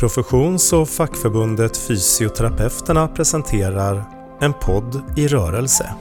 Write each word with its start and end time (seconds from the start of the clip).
Professions 0.00 0.72
och 0.72 0.88
fackförbundet 0.88 1.76
Fysioterapeuterna 1.76 3.08
presenterar 3.08 4.04
En 4.40 4.52
podd 4.52 5.18
i 5.18 5.28
rörelse. 5.28 5.94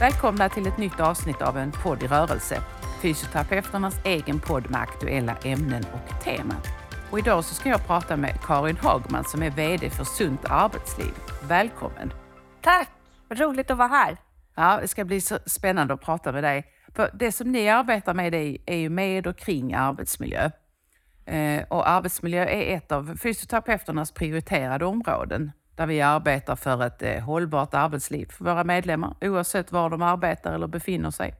Välkomna 0.00 0.48
till 0.48 0.66
ett 0.66 0.78
nytt 0.78 1.00
avsnitt 1.00 1.42
av 1.42 1.58
En 1.58 1.72
podd 1.72 2.02
i 2.02 2.06
rörelse. 2.06 2.62
Fysioterapeuternas 3.02 3.94
egen 4.04 4.40
podd 4.40 4.70
med 4.70 4.80
aktuella 4.80 5.36
ämnen 5.36 5.84
och 5.92 6.24
teman. 6.24 6.60
Och 7.10 7.18
idag 7.18 7.44
så 7.44 7.54
ska 7.54 7.68
jag 7.68 7.86
prata 7.86 8.16
med 8.16 8.40
Karin 8.46 8.76
Hagman 8.76 9.24
som 9.24 9.42
är 9.42 9.50
VD 9.50 9.90
för 9.90 10.04
Sunt 10.04 10.44
arbetsliv. 10.44 11.12
Välkommen! 11.48 12.12
Tack! 12.62 12.88
Roligt 13.30 13.70
att 13.70 13.78
vara 13.78 13.88
här. 13.88 14.16
Ja, 14.54 14.78
det 14.82 14.88
ska 14.88 15.04
bli 15.04 15.20
så 15.20 15.38
spännande 15.46 15.94
att 15.94 16.00
prata 16.00 16.32
med 16.32 16.44
dig. 16.44 16.77
För 16.94 17.10
det 17.14 17.32
som 17.32 17.52
ni 17.52 17.68
arbetar 17.68 18.14
med 18.14 18.34
är 18.66 18.76
ju 18.76 18.88
med 18.88 19.26
och 19.26 19.36
kring 19.36 19.74
arbetsmiljö. 19.74 20.50
Eh, 21.26 21.64
och 21.68 21.88
arbetsmiljö 21.88 22.44
är 22.44 22.76
ett 22.76 22.92
av 22.92 23.16
fysioterapeuternas 23.16 24.12
prioriterade 24.12 24.84
områden 24.84 25.52
där 25.76 25.86
vi 25.86 26.00
arbetar 26.00 26.56
för 26.56 26.84
ett 26.86 27.02
eh, 27.02 27.20
hållbart 27.20 27.74
arbetsliv 27.74 28.26
för 28.26 28.44
våra 28.44 28.64
medlemmar 28.64 29.16
oavsett 29.20 29.72
var 29.72 29.90
de 29.90 30.02
arbetar 30.02 30.54
eller 30.54 30.66
befinner 30.66 31.10
sig. 31.10 31.34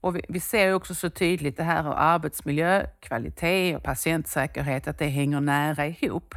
Och 0.00 0.16
vi, 0.16 0.24
vi 0.28 0.40
ser 0.40 0.74
också 0.74 0.94
så 0.94 1.10
tydligt 1.10 1.56
det 1.56 1.62
här 1.62 1.82
hur 1.82 1.94
arbetsmiljö, 1.94 2.86
kvalitet 3.00 3.76
och 3.76 3.82
patientsäkerhet, 3.82 4.88
att 4.88 4.98
det 4.98 5.06
hänger 5.06 5.40
nära 5.40 5.86
ihop. 5.86 6.34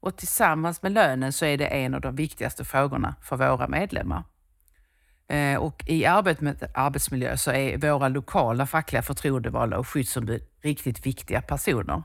Och 0.00 0.16
tillsammans 0.16 0.82
med 0.82 0.92
lönen 0.92 1.32
så 1.32 1.44
är 1.44 1.58
det 1.58 1.66
en 1.66 1.94
av 1.94 2.00
de 2.00 2.16
viktigaste 2.16 2.64
frågorna 2.64 3.14
för 3.22 3.36
våra 3.36 3.68
medlemmar. 3.68 4.24
Eh, 5.30 5.58
och 5.58 5.84
I 5.86 6.04
arbetet 6.06 6.40
med 6.40 6.70
arbetsmiljö 6.74 7.36
så 7.36 7.50
är 7.50 7.78
våra 7.78 8.08
lokala 8.08 8.66
fackliga 8.66 9.02
förtroendevalda 9.02 9.78
och 9.78 9.88
skyddsombud 9.88 10.42
riktigt 10.62 11.06
viktiga 11.06 11.42
personer. 11.42 12.02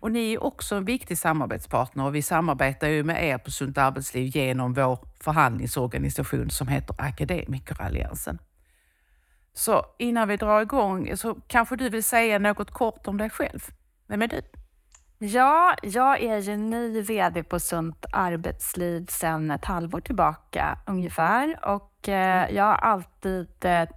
Och 0.00 0.12
ni 0.12 0.32
är 0.32 0.42
också 0.42 0.74
en 0.74 0.84
viktig 0.84 1.18
samarbetspartner 1.18 2.04
och 2.04 2.14
vi 2.14 2.22
samarbetar 2.22 2.88
ju 2.88 3.04
med 3.04 3.24
er 3.24 3.38
på 3.38 3.50
Sunt 3.50 3.78
Arbetsliv 3.78 4.36
genom 4.36 4.74
vår 4.74 4.98
förhandlingsorganisation 5.20 6.50
som 6.50 6.68
heter 6.68 6.94
Akademikeralliansen. 6.98 8.38
Så 9.52 9.84
innan 9.98 10.28
vi 10.28 10.36
drar 10.36 10.62
igång 10.62 11.16
så 11.16 11.34
kanske 11.34 11.76
du 11.76 11.88
vill 11.88 12.04
säga 12.04 12.38
något 12.38 12.70
kort 12.70 13.06
om 13.06 13.18
dig 13.18 13.30
själv. 13.30 13.60
Vem 14.06 14.22
är 14.22 14.28
du? 14.28 14.42
Ja, 15.18 15.76
jag 15.82 16.22
är 16.22 16.38
ju 16.38 16.56
ny 16.56 17.02
VD 17.02 17.42
på 17.42 17.60
Sunt 17.60 18.06
Arbetsliv 18.12 19.06
sedan 19.06 19.50
ett 19.50 19.64
halvår 19.64 20.00
tillbaka 20.00 20.78
ungefär 20.86 21.58
och 21.64 21.87
eh, 22.08 22.50
jag 22.50 22.64
har 22.64 22.74
alltid 22.74 23.64
eh, 23.64 23.88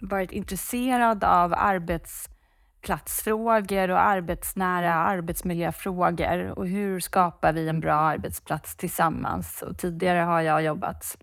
varit 0.00 0.32
intresserad 0.32 1.24
av 1.24 1.54
arbetsplatsfrågor 1.56 3.90
och 3.90 4.00
arbetsnära 4.00 4.94
arbetsmiljöfrågor 4.94 6.58
och 6.58 6.66
hur 6.66 7.00
skapar 7.00 7.52
vi 7.52 7.68
en 7.68 7.80
bra 7.80 7.94
arbetsplats 7.94 8.76
tillsammans? 8.76 9.62
Och 9.62 9.78
tidigare 9.78 10.18
har 10.18 10.40
jag 10.40 10.62
jobbat 10.62 11.16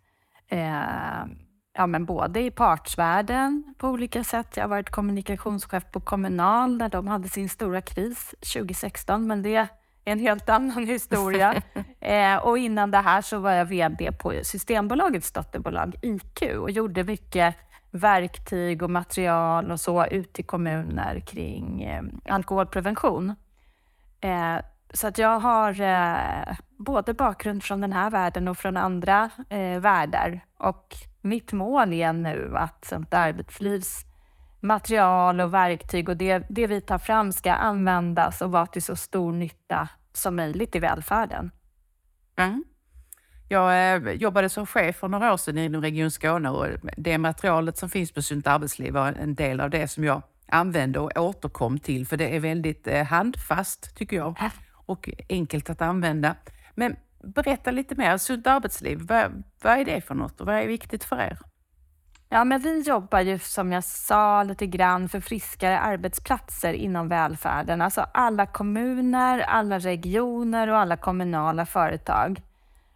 eh, 0.48 1.26
ja, 1.78 1.88
men 1.88 2.06
både 2.06 2.42
i 2.42 2.52
partsvärlden 2.52 3.76
på 3.78 3.88
olika 3.88 4.24
sätt. 4.24 4.58
Jag 4.58 4.64
har 4.64 4.70
varit 4.70 4.90
kommunikationschef 4.90 5.84
på 5.92 6.00
Kommunal 6.00 6.78
när 6.78 6.90
de 6.90 7.08
hade 7.08 7.30
sin 7.30 7.50
stora 7.50 7.82
kris 7.82 8.36
2016, 8.54 9.28
men 9.28 9.44
det 9.44 9.68
en 10.08 10.20
helt 10.20 10.50
annan 10.50 10.88
historia. 10.88 11.62
eh, 12.00 12.36
och 12.36 12.58
innan 12.58 12.92
det 12.92 12.98
här 12.98 13.22
så 13.22 13.40
var 13.40 13.52
jag 13.52 13.66
VD 13.66 14.12
på 14.12 14.34
Systembolagets 14.44 15.32
dotterbolag 15.32 15.96
IQ 16.02 16.42
och 16.60 16.72
gjorde 16.72 17.04
mycket 17.04 17.56
verktyg 17.92 18.84
och 18.84 18.90
material 18.90 19.72
och 19.72 19.80
så 19.80 20.06
ut 20.06 20.40
i 20.40 20.44
kommuner 20.44 21.20
kring 21.20 21.84
eh, 21.84 22.04
alkoholprevention. 22.34 23.36
Eh, 24.22 24.58
så 24.94 25.08
att 25.08 25.18
jag 25.18 25.40
har 25.40 25.82
eh, 25.82 26.56
både 26.78 27.14
bakgrund 27.14 27.64
från 27.64 27.82
den 27.82 27.94
här 27.94 28.10
världen 28.10 28.48
och 28.48 28.58
från 28.58 28.78
andra 28.78 29.30
eh, 29.50 29.80
världar. 29.80 30.46
Och 30.58 30.96
mitt 31.22 31.54
mål 31.54 31.94
är 31.94 32.14
nu 32.14 32.54
att 32.58 32.86
sånt 32.86 33.14
arbetslivs 33.14 34.07
material 34.60 35.42
och 35.42 35.54
verktyg 35.54 36.10
och 36.10 36.18
det, 36.18 36.46
det 36.50 36.68
vi 36.68 36.82
tar 36.82 36.98
fram 36.98 37.32
ska 37.32 37.54
användas 37.54 38.42
och 38.42 38.52
vara 38.52 38.66
till 38.66 38.84
så 38.84 38.96
stor 38.96 39.32
nytta 39.32 39.90
som 40.14 40.36
möjligt 40.36 40.76
i 40.76 40.80
välfärden. 40.80 41.52
Mm. 42.38 42.64
Jag 43.50 43.96
eh, 43.96 44.12
jobbade 44.12 44.50
som 44.50 44.66
chef 44.66 44.96
för 44.96 45.08
några 45.08 45.34
år 45.34 45.38
sedan 45.38 45.58
inom 45.58 45.82
Region 45.82 46.12
Skåne 46.12 46.50
och 46.50 46.68
det 46.98 47.18
materialet 47.18 47.78
som 47.78 47.90
finns 47.90 48.12
på 48.12 48.22
Sunt 48.22 48.48
arbetsliv 48.48 48.94
var 48.94 49.14
en 49.14 49.36
del 49.36 49.60
av 49.60 49.70
det 49.70 49.88
som 49.88 50.04
jag 50.04 50.22
använde 50.48 51.00
och 51.00 51.18
återkom 51.18 51.80
till 51.80 52.08
för 52.08 52.18
det 52.18 52.36
är 52.36 52.40
väldigt 52.40 52.88
eh, 52.88 53.04
handfast 53.04 53.96
tycker 53.96 54.18
jag 54.18 54.36
och 54.74 55.10
enkelt 55.30 55.70
att 55.70 55.82
använda. 55.82 56.36
Men 56.76 56.96
berätta 57.24 57.72
lite 57.72 57.96
mer, 57.96 58.18
Sunt 58.18 58.48
arbetsliv, 58.48 59.00
vad, 59.02 59.44
vad 59.62 59.80
är 59.80 59.86
det 59.86 60.02
för 60.02 60.16
något 60.16 60.42
och 60.42 60.48
vad 60.48 60.56
är 60.56 60.68
viktigt 60.68 61.04
för 61.04 61.20
er? 61.20 61.38
Ja, 62.30 62.44
men 62.44 62.62
vi 62.62 62.82
jobbar 62.82 63.20
ju 63.20 63.40
som 63.40 63.72
jag 63.72 63.84
sa 63.84 64.44
lite 64.44 64.68
grann 64.68 65.10
för 65.10 65.20
friskare 65.20 65.80
arbetsplatser 65.80 66.74
inom 66.74 67.10
välfärden. 67.10 67.82
Alltså 67.82 68.06
alla 68.14 68.46
kommuner, 68.46 69.40
alla 69.40 69.80
regioner 69.80 70.68
och 70.68 70.78
alla 70.78 70.98
kommunala 70.98 71.66
företag. 71.66 72.42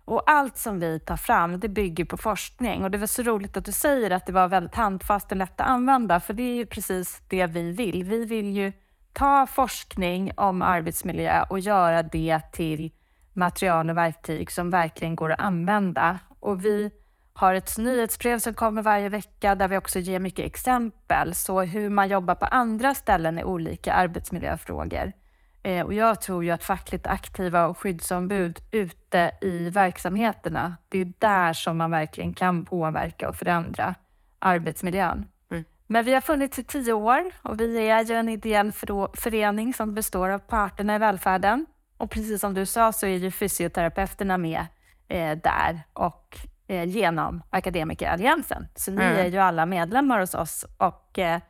Och 0.06 0.32
allt 0.32 0.58
som 0.58 0.80
vi 0.80 1.00
tar 1.00 1.18
fram, 1.18 1.60
det 1.60 1.70
bygger 1.70 2.06
på 2.06 2.18
forskning. 2.18 2.84
Och 2.84 2.92
det 2.92 2.98
var 2.98 3.08
så 3.08 3.24
roligt 3.24 3.58
att 3.58 3.66
du 3.66 3.72
säger 3.72 4.12
att 4.12 4.26
det 4.26 4.34
var 4.34 4.48
väldigt 4.48 4.76
handfast 4.76 5.32
och 5.32 5.38
lätt 5.38 5.62
att 5.62 5.68
använda, 5.68 6.20
för 6.20 6.34
det 6.34 6.44
är 6.44 6.56
ju 6.56 6.66
precis 6.66 7.22
det 7.28 7.46
vi 7.46 7.72
vill. 7.72 8.04
Vi 8.04 8.26
vill 8.26 8.58
ju 8.58 8.74
ta 9.14 9.48
forskning 9.48 10.32
om 10.38 10.62
arbetsmiljö 10.62 11.44
och 11.50 11.60
göra 11.60 12.04
det 12.04 12.40
till 12.52 12.92
material 13.34 13.90
och 13.90 13.98
verktyg 13.98 14.52
som 14.52 14.70
verkligen 14.70 15.16
går 15.16 15.32
att 15.32 15.42
använda. 15.42 16.20
Och 16.40 16.66
vi 16.66 16.92
har 17.34 17.54
ett 17.54 17.78
nyhetsbrev 17.78 18.40
som 18.40 18.54
kommer 18.54 18.82
varje 18.82 19.10
vecka 19.10 19.56
där 19.56 19.68
vi 19.68 19.78
också 19.78 20.00
ger 20.00 20.20
mycket 20.20 20.46
exempel, 20.46 21.36
så 21.36 21.62
hur 21.62 21.90
man 21.90 22.10
jobbar 22.10 22.36
på 22.36 22.46
andra 22.46 22.94
ställen 22.94 23.40
i 23.40 23.44
olika 23.44 23.94
arbetsmiljöfrågor. 23.94 25.12
Eh, 25.64 25.86
och 25.86 25.94
jag 25.94 26.22
tror 26.22 26.44
ju 26.44 26.52
att 26.52 26.64
fackligt 26.64 27.08
aktiva 27.08 27.66
och 27.66 27.78
skyddsombud 27.78 28.60
ute 28.72 29.32
i 29.42 29.70
verksamheterna, 29.70 30.78
det 30.90 31.02
är 31.02 31.14
där 31.20 31.54
som 31.54 31.78
man 31.78 31.92
verkligen 31.92 32.34
kan 32.34 32.66
påverka 32.66 33.30
och 33.30 33.36
förändra 33.36 33.96
arbetsmiljön. 34.40 35.28
Mm. 35.52 35.64
Men 35.88 36.06
vi 36.06 36.14
har 36.14 36.22
funnits 36.22 36.60
i 36.60 36.64
tio 36.64 36.94
år 36.94 37.32
och 37.42 37.60
vi 37.60 37.90
är 37.90 38.04
ju 38.04 38.16
en 38.16 38.30
ideell 38.30 38.72
förening 39.14 39.74
som 39.74 39.94
består 39.94 40.30
av 40.30 40.40
parterna 40.40 40.96
i 40.96 41.00
välfärden. 41.00 41.66
Och 41.98 42.12
precis 42.12 42.42
som 42.42 42.54
du 42.54 42.66
sa 42.66 42.94
så 42.94 43.06
är 43.06 43.18
ju 43.18 43.32
fysioterapeuterna 43.32 44.38
med 44.38 44.66
eh, 45.08 45.38
där 45.38 45.82
och 45.94 46.38
eh, 46.72 46.84
genom 46.84 47.42
Akademikeralliansen. 47.50 48.68
Så 48.76 48.92
ni 48.92 49.04
mm. 49.04 49.18
är 49.18 49.26
ju 49.26 49.38
alla 49.38 49.66
medlemmar 49.66 50.20
hos 50.20 50.34
oss 50.34 50.66
och 50.78 51.20
eh, 51.20 51.42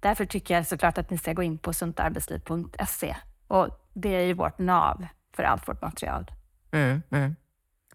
därför 0.00 0.24
tycker 0.24 0.54
jag 0.54 0.66
såklart 0.66 0.98
att 0.98 1.10
ni 1.10 1.18
ska 1.18 1.32
gå 1.32 1.42
in 1.42 1.58
på 1.58 1.72
suntarbetsliv.se 1.72 3.16
och 3.48 3.68
det 3.94 4.16
är 4.16 4.22
ju 4.22 4.32
vårt 4.32 4.58
nav 4.58 5.06
för 5.36 5.42
allt 5.42 5.68
vårt 5.68 5.82
material. 5.82 6.30
Mm, 6.70 7.02
mm. 7.10 7.36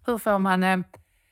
Hur 0.05 0.17
får 0.17 0.39
man... 0.39 0.63
Eh, 0.63 0.77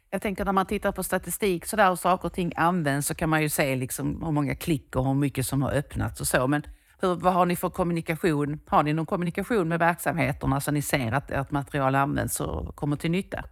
jag 0.10 0.22
tänker 0.22 0.46
när 0.46 0.52
man 0.52 0.66
tittar 0.66 0.92
på 0.92 1.04
statistik 1.04 1.66
så 1.66 1.76
där 1.76 1.92
och 1.92 2.00
saker 2.00 2.26
och 2.26 2.34
ting 2.34 2.54
används 2.56 3.08
så 3.08 3.16
kan 3.16 3.30
man 3.30 3.42
ju 3.42 3.50
se 3.50 3.76
liksom 3.76 4.24
hur 4.24 4.32
många 4.32 4.56
klick 4.56 4.96
och 4.96 5.06
hur 5.06 5.14
mycket 5.14 5.46
som 5.46 5.62
har 5.62 5.72
öppnats 5.72 6.22
och 6.22 6.28
så. 6.28 6.48
Men 6.48 6.64
hur, 7.02 7.16
vad 7.16 7.34
har 7.34 7.46
ni 7.46 7.56
för 7.56 7.70
kommunikation? 7.70 8.60
Har 8.68 8.84
ni 8.84 8.94
någon 8.94 9.06
kommunikation 9.06 9.68
med 9.68 9.80
verksamheterna 9.80 10.62
så 10.62 10.72
ni 10.72 10.82
ser 10.82 11.12
att 11.12 11.32
ert 11.32 11.52
material 11.52 11.96
används 11.96 12.40
och 12.40 12.76
kommer 12.76 12.96
till 12.96 13.12
nytta? 13.12 13.46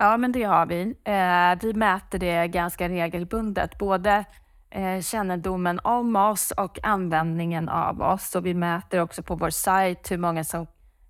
Ja, 0.00 0.16
men 0.16 0.32
det 0.32 0.42
har 0.42 0.66
vi. 0.66 0.82
Eh, 1.04 1.58
vi 1.62 1.74
mäter 1.74 2.18
det 2.18 2.48
ganska 2.48 2.88
regelbundet, 2.88 3.78
både 3.78 4.24
eh, 4.70 5.00
kännedomen 5.00 5.80
om 5.84 6.16
oss 6.16 6.50
och 6.50 6.78
användningen 6.82 7.68
av 7.68 8.02
oss. 8.02 8.34
Och 8.34 8.46
vi 8.46 8.54
mäter 8.54 9.00
också 9.00 9.22
på 9.22 9.34
vår 9.34 9.50
sajt 9.50 10.10
hur 10.10 10.18
många 10.18 10.44
som 10.44 10.66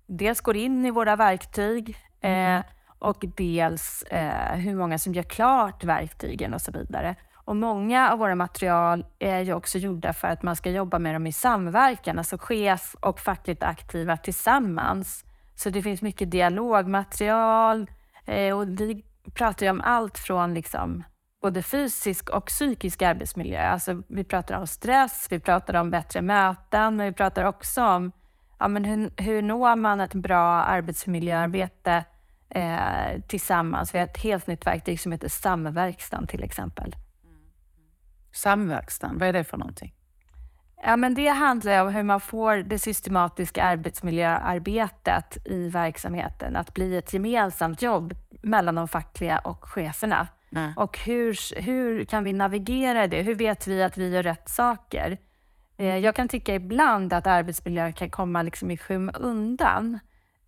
dels 0.07 0.41
går 0.41 0.55
in 0.55 0.85
i 0.85 0.91
våra 0.91 1.15
verktyg 1.15 1.97
eh, 2.21 2.59
och 2.99 3.25
dels 3.37 4.03
eh, 4.03 4.55
hur 4.55 4.75
många 4.75 4.99
som 4.99 5.13
gör 5.13 5.23
klart 5.23 5.83
verktygen 5.83 6.53
och 6.53 6.61
så 6.61 6.71
vidare. 6.71 7.15
Och 7.33 7.55
många 7.55 8.11
av 8.11 8.19
våra 8.19 8.35
material 8.35 9.05
är 9.19 9.39
ju 9.39 9.53
också 9.53 9.77
gjorda 9.77 10.13
för 10.13 10.27
att 10.27 10.43
man 10.43 10.55
ska 10.55 10.69
jobba 10.69 10.99
med 10.99 11.15
dem 11.15 11.27
i 11.27 11.33
samverkan, 11.33 12.17
alltså 12.17 12.37
chef 12.37 12.95
och 12.99 13.19
fackligt 13.19 13.63
aktiva 13.63 14.17
tillsammans. 14.17 15.25
Så 15.55 15.69
det 15.69 15.81
finns 15.81 16.01
mycket 16.01 16.31
dialogmaterial 16.31 17.87
eh, 18.29 18.57
och 18.57 18.79
vi 18.79 19.05
pratar 19.33 19.65
ju 19.65 19.69
om 19.69 19.81
allt 19.81 20.17
från 20.17 20.53
liksom 20.53 21.03
både 21.41 21.63
fysisk 21.63 22.29
och 22.29 22.45
psykisk 22.45 23.01
arbetsmiljö. 23.01 23.61
Alltså, 23.61 24.03
vi 24.07 24.23
pratar 24.23 24.59
om 24.59 24.67
stress, 24.67 25.27
vi 25.29 25.39
pratar 25.39 25.73
om 25.73 25.91
bättre 25.91 26.21
möten, 26.21 26.95
men 26.95 27.05
vi 27.05 27.13
pratar 27.13 27.43
också 27.43 27.83
om 27.83 28.11
ja, 28.59 28.67
men 28.67 28.85
hur, 28.85 29.11
hur 29.17 29.41
når 29.41 29.75
man 29.75 29.99
ett 29.99 30.13
bra 30.13 30.63
arbetsmiljöarbete 30.63 32.05
eh, 32.49 33.21
tillsammans. 33.27 33.93
Vi 33.93 33.99
har 33.99 34.05
ett 34.05 34.17
helt 34.17 34.47
nytt 34.47 34.67
verktyg 34.67 34.99
som 34.99 35.11
heter 35.11 35.29
Samverkstan 35.29 36.27
till 36.27 36.43
exempel. 36.43 36.95
Mm. 37.23 37.35
Mm. 37.35 37.49
Samverkstan, 38.31 39.17
vad 39.17 39.27
är 39.27 39.33
det 39.33 39.43
för 39.43 39.57
någonting? 39.57 39.93
Ja, 40.83 40.95
men 40.97 41.13
det 41.13 41.27
handlar 41.27 41.81
om 41.81 41.93
hur 41.93 42.03
man 42.03 42.19
får 42.19 42.55
det 42.57 42.79
systematiska 42.79 43.63
arbetsmiljöarbetet 43.63 45.37
i 45.45 45.69
verksamheten 45.69 46.55
att 46.55 46.73
bli 46.73 46.97
ett 46.97 47.13
gemensamt 47.13 47.81
jobb 47.81 48.13
mellan 48.41 48.75
de 48.75 48.87
fackliga 48.87 49.39
och 49.39 49.65
cheferna. 49.65 50.27
Mm. 50.51 50.73
Och 50.77 50.99
hur, 50.99 51.61
hur 51.61 52.05
kan 52.05 52.23
vi 52.23 52.33
navigera 52.33 53.07
det? 53.07 53.21
Hur 53.21 53.35
vet 53.35 53.67
vi 53.67 53.83
att 53.83 53.97
vi 53.97 54.09
gör 54.09 54.23
rätt 54.23 54.49
saker? 54.49 55.17
Eh, 55.77 55.97
jag 55.97 56.15
kan 56.15 56.27
tycka 56.27 56.55
ibland 56.55 57.13
att 57.13 57.27
arbetsmiljö 57.27 57.91
kan 57.91 58.09
komma 58.09 58.41
liksom 58.41 58.71
i 58.71 58.77
skymundan. 58.77 59.99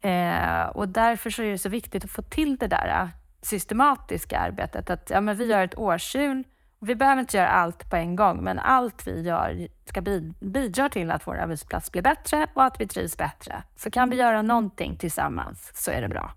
Eh, 0.02 0.62
och 0.62 0.88
därför 0.88 1.30
så 1.30 1.44
är 1.44 1.52
det 1.52 1.58
så 1.58 1.70
viktigt 1.70 2.04
att 2.04 2.12
få 2.12 2.22
till 2.22 2.58
det 2.58 2.68
där 2.68 3.02
eh, 3.02 3.10
systematiska 3.42 4.40
arbetet. 4.40 4.90
Att 4.90 5.10
ja, 5.10 5.22
men 5.22 5.38
vi 5.38 5.46
gör 5.46 5.64
ett 5.64 5.78
årshjul 5.78 6.44
vi 6.82 6.96
behöver 6.96 7.22
inte 7.22 7.38
göra 7.38 7.50
allt 7.50 7.90
på 7.90 7.96
en 7.96 8.16
gång, 8.16 8.44
men 8.44 8.60
allt 8.60 9.08
vi 9.08 9.22
gör 9.22 9.68
ska 9.86 10.02
bidra 10.40 10.90
till 10.90 11.12
att 11.12 11.28
vår 11.28 11.38
arbetsplats 11.38 11.92
blir 11.92 12.02
bättre 12.02 12.48
och 12.54 12.64
att 12.64 12.82
vi 12.82 12.88
trivs 12.88 13.18
bättre. 13.18 13.64
Så 13.76 13.92
kan 13.92 14.10
vi 14.10 14.16
göra 14.16 14.42
någonting 14.42 14.98
tillsammans 14.98 15.72
så 15.74 15.92
är 15.92 16.02
det 16.02 16.10
bra. 16.10 16.32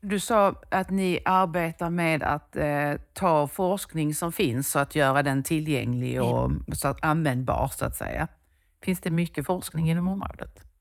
Du 0.00 0.20
sa 0.20 0.54
att 0.70 0.90
ni 0.90 1.20
arbetar 1.24 1.90
med 1.90 2.22
att 2.22 2.56
eh, 2.56 2.92
ta 3.12 3.48
forskning 3.48 4.14
som 4.14 4.32
finns 4.32 4.76
och 4.76 4.82
att 4.82 4.94
göra 4.94 5.22
den 5.22 5.42
tillgänglig 5.42 6.22
och 6.22 6.50
så 6.72 6.88
att, 6.88 7.04
användbar, 7.04 7.68
så 7.68 7.84
att 7.84 7.96
säga. 7.96 8.28
Finns 8.82 9.00
det 9.00 9.10
mycket 9.10 9.46
forskning 9.46 9.90
inom 9.90 10.08
området? 10.08 10.73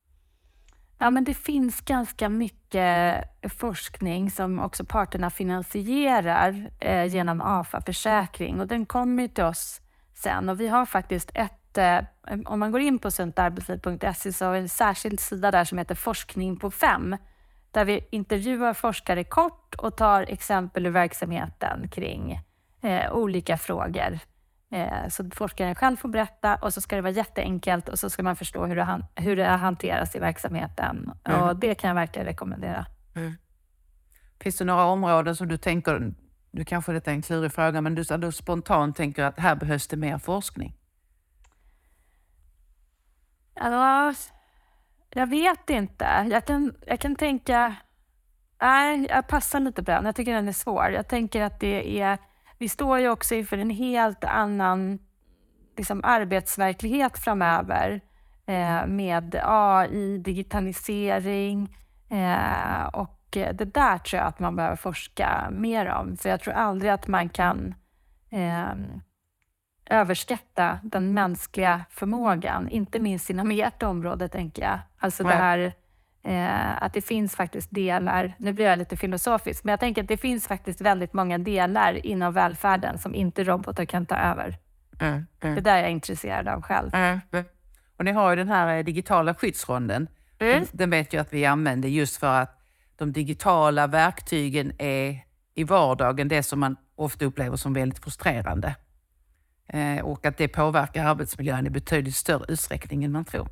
Ja, 1.03 1.09
men 1.09 1.23
det 1.23 1.33
finns 1.33 1.81
ganska 1.81 2.29
mycket 2.29 3.23
forskning 3.57 4.31
som 4.31 4.59
också 4.59 4.85
parterna 4.85 5.29
finansierar 5.29 6.71
eh, 6.79 7.05
genom 7.05 7.41
AFA 7.41 7.81
Försäkring 7.81 8.59
och 8.59 8.67
den 8.67 8.85
kommer 8.85 9.27
till 9.27 9.43
oss 9.43 9.81
sen. 10.13 10.49
Och 10.49 10.59
vi 10.59 10.67
har 10.67 10.85
faktiskt 10.85 11.31
ett 11.33 11.77
eh, 11.77 11.99
om 12.45 12.59
man 12.59 12.71
går 12.71 12.81
in 12.81 12.99
på 12.99 13.11
suntarbetsliv.se 13.11 14.33
så 14.33 14.45
har 14.45 14.53
vi 14.53 14.59
en 14.59 14.69
särskild 14.69 15.19
sida 15.19 15.51
där 15.51 15.63
som 15.63 15.77
heter 15.77 15.95
Forskning 15.95 16.59
på 16.59 16.71
fem 16.71 17.17
där 17.71 17.85
vi 17.85 18.07
intervjuar 18.11 18.73
forskare 18.73 19.23
kort 19.23 19.75
och 19.75 19.97
tar 19.97 20.23
exempel 20.23 20.85
ur 20.85 20.91
verksamheten 20.91 21.87
kring 21.87 22.39
eh, 22.81 23.13
olika 23.13 23.57
frågor. 23.57 24.19
Eh, 24.73 25.09
så 25.09 25.29
forskaren 25.33 25.75
själv 25.75 25.97
får 25.97 26.09
berätta 26.09 26.55
och 26.55 26.73
så 26.73 26.81
ska 26.81 26.95
det 26.95 27.01
vara 27.01 27.11
jätteenkelt 27.11 27.89
och 27.89 27.99
så 27.99 28.09
ska 28.09 28.23
man 28.23 28.35
förstå 28.35 28.65
hur 28.65 28.75
det, 28.75 29.07
hur 29.15 29.35
det 29.35 29.45
hanteras 29.45 30.15
i 30.15 30.19
verksamheten. 30.19 31.11
Mm. 31.23 31.41
Och 31.41 31.55
Det 31.55 31.75
kan 31.75 31.87
jag 31.87 31.95
verkligen 31.95 32.25
rekommendera. 32.25 32.85
Mm. 33.15 33.33
Finns 34.39 34.57
det 34.57 34.65
några 34.65 34.83
områden 34.85 35.35
som 35.35 35.47
du 35.47 35.57
tänker, 35.57 36.13
du 36.51 36.65
kanske 36.65 36.93
detta 36.93 37.11
är 37.11 37.15
en 37.15 37.21
klurig 37.21 37.51
fråga, 37.51 37.81
men 37.81 37.95
du, 37.95 38.03
du 38.03 38.31
spontant 38.31 38.95
tänker 38.95 39.23
att 39.23 39.39
här 39.39 39.55
behövs 39.55 39.87
det 39.87 39.97
mer 39.97 40.17
forskning? 40.17 40.75
Alltså, 43.55 44.23
jag 45.09 45.27
vet 45.27 45.69
inte. 45.69 46.27
Jag 46.31 46.45
kan, 46.45 46.75
jag 46.87 46.99
kan 46.99 47.15
tänka... 47.15 47.75
Nej, 48.61 49.07
jag 49.09 49.27
passar 49.27 49.59
lite 49.59 49.83
på 49.83 49.91
den. 49.91 50.05
Jag 50.05 50.15
tycker 50.15 50.33
den 50.33 50.47
är 50.47 50.53
svår. 50.53 50.89
Jag 50.89 51.07
tänker 51.07 51.41
att 51.41 51.59
det 51.59 52.01
är 52.01 52.17
vi 52.63 52.69
står 52.69 52.99
ju 52.99 53.09
också 53.09 53.35
inför 53.35 53.57
en 53.57 53.69
helt 53.69 54.23
annan 54.23 54.99
liksom, 55.77 56.01
arbetsverklighet 56.03 57.17
framöver 57.17 58.01
eh, 58.45 58.85
med 58.85 59.41
AI, 59.43 60.17
digitalisering 60.17 61.77
eh, 62.09 62.85
och 62.93 63.19
det 63.31 63.73
där 63.73 63.97
tror 63.97 64.19
jag 64.19 64.27
att 64.27 64.39
man 64.39 64.55
behöver 64.55 64.75
forska 64.75 65.49
mer 65.51 65.85
om. 65.85 66.17
För 66.17 66.29
jag 66.29 66.41
tror 66.41 66.53
aldrig 66.53 66.91
att 66.91 67.07
man 67.07 67.29
kan 67.29 67.75
eh, 68.29 68.73
överskatta 69.89 70.79
den 70.83 71.13
mänskliga 71.13 71.85
förmågan, 71.89 72.69
inte 72.69 72.99
minst 72.99 73.29
inom 73.29 73.51
ert 73.51 73.83
område, 73.83 74.27
tänker 74.27 74.61
jag. 74.63 74.79
Alltså 74.97 75.23
det 75.23 75.33
här 75.33 75.73
Eh, 76.25 76.83
att 76.83 76.93
det 76.93 77.01
finns 77.01 77.35
faktiskt 77.35 77.67
delar, 77.71 78.33
nu 78.37 78.53
blir 78.53 78.65
jag 78.65 78.79
lite 78.79 78.97
filosofisk, 78.97 79.63
men 79.63 79.71
jag 79.71 79.79
tänker 79.79 80.01
att 80.01 80.07
det 80.07 80.17
finns 80.17 80.47
faktiskt 80.47 80.81
väldigt 80.81 81.13
många 81.13 81.37
delar 81.37 82.05
inom 82.05 82.33
välfärden 82.33 82.97
som 82.97 83.15
inte 83.15 83.43
robotar 83.43 83.85
kan 83.85 84.05
ta 84.05 84.15
över. 84.15 84.57
Mm, 84.99 85.25
mm. 85.41 85.55
Det 85.55 85.61
där 85.61 85.77
är 85.77 85.81
jag 85.81 85.91
intresserad 85.91 86.47
av 86.47 86.61
själv. 86.61 86.95
Mm, 86.95 87.19
och 87.97 88.05
ni 88.05 88.11
har 88.11 88.29
ju 88.29 88.35
den 88.35 88.47
här 88.47 88.83
digitala 88.83 89.35
skyddsronden. 89.35 90.07
Den, 90.37 90.65
den 90.71 90.89
vet 90.89 91.13
jag 91.13 91.21
att 91.21 91.33
vi 91.33 91.45
använder 91.45 91.89
just 91.89 92.17
för 92.17 92.41
att 92.41 92.59
de 92.95 93.13
digitala 93.13 93.87
verktygen 93.87 94.71
är 94.77 95.19
i 95.55 95.63
vardagen 95.63 96.27
det 96.27 96.43
som 96.43 96.59
man 96.59 96.75
ofta 96.95 97.25
upplever 97.25 97.57
som 97.57 97.73
väldigt 97.73 98.03
frustrerande. 98.03 98.75
Eh, 99.67 100.05
och 100.05 100.25
att 100.25 100.37
det 100.37 100.47
påverkar 100.47 101.05
arbetsmiljön 101.05 101.67
i 101.67 101.69
betydligt 101.69 102.15
större 102.15 102.45
utsträckning 102.47 103.03
än 103.03 103.11
man 103.11 103.25
tror. 103.25 103.47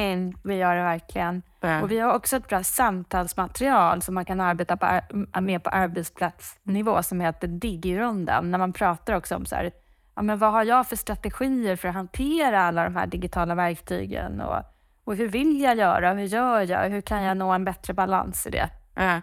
Mm, 0.00 0.32
vi 0.44 0.54
gör 0.54 0.76
det 0.76 0.82
verkligen. 0.82 1.42
Mm. 1.60 1.82
Och 1.82 1.90
vi 1.90 1.98
har 1.98 2.14
också 2.14 2.36
ett 2.36 2.48
bra 2.48 2.62
samtalsmaterial 2.62 4.02
som 4.02 4.14
man 4.14 4.24
kan 4.24 4.40
arbeta 4.40 4.76
på, 4.76 5.00
med 5.40 5.62
på 5.62 5.70
arbetsplatsnivå 5.70 7.02
som 7.02 7.20
heter 7.20 7.48
Digirundan. 7.48 8.50
När 8.50 8.58
man 8.58 8.72
pratar 8.72 9.14
också 9.14 9.36
om 9.36 9.46
så 9.46 9.54
här, 9.54 9.70
ja, 10.14 10.22
men 10.22 10.38
vad 10.38 10.52
har 10.52 10.64
jag 10.64 10.86
för 10.86 10.96
strategier 10.96 11.76
för 11.76 11.88
att 11.88 11.94
hantera 11.94 12.62
alla 12.62 12.84
de 12.84 12.96
här 12.96 13.06
digitala 13.06 13.54
verktygen? 13.54 14.40
Och, 14.40 14.62
och 15.04 15.16
hur 15.16 15.28
vill 15.28 15.60
jag 15.60 15.76
göra? 15.76 16.12
Hur 16.12 16.26
gör 16.26 16.60
jag? 16.60 16.90
Hur 16.90 17.00
kan 17.00 17.22
jag 17.22 17.36
nå 17.36 17.52
en 17.52 17.64
bättre 17.64 17.94
balans 17.94 18.46
i 18.46 18.50
det? 18.50 18.70
Mm. 18.96 19.20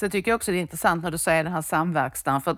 Så 0.00 0.08
tycker 0.08 0.30
jag 0.30 0.36
också 0.36 0.50
det 0.50 0.58
är 0.58 0.60
intressant 0.60 1.02
när 1.02 1.10
du 1.10 1.18
säger 1.18 1.44
den 1.44 1.52
här 1.52 1.62
samverkan. 1.62 2.40
För 2.40 2.56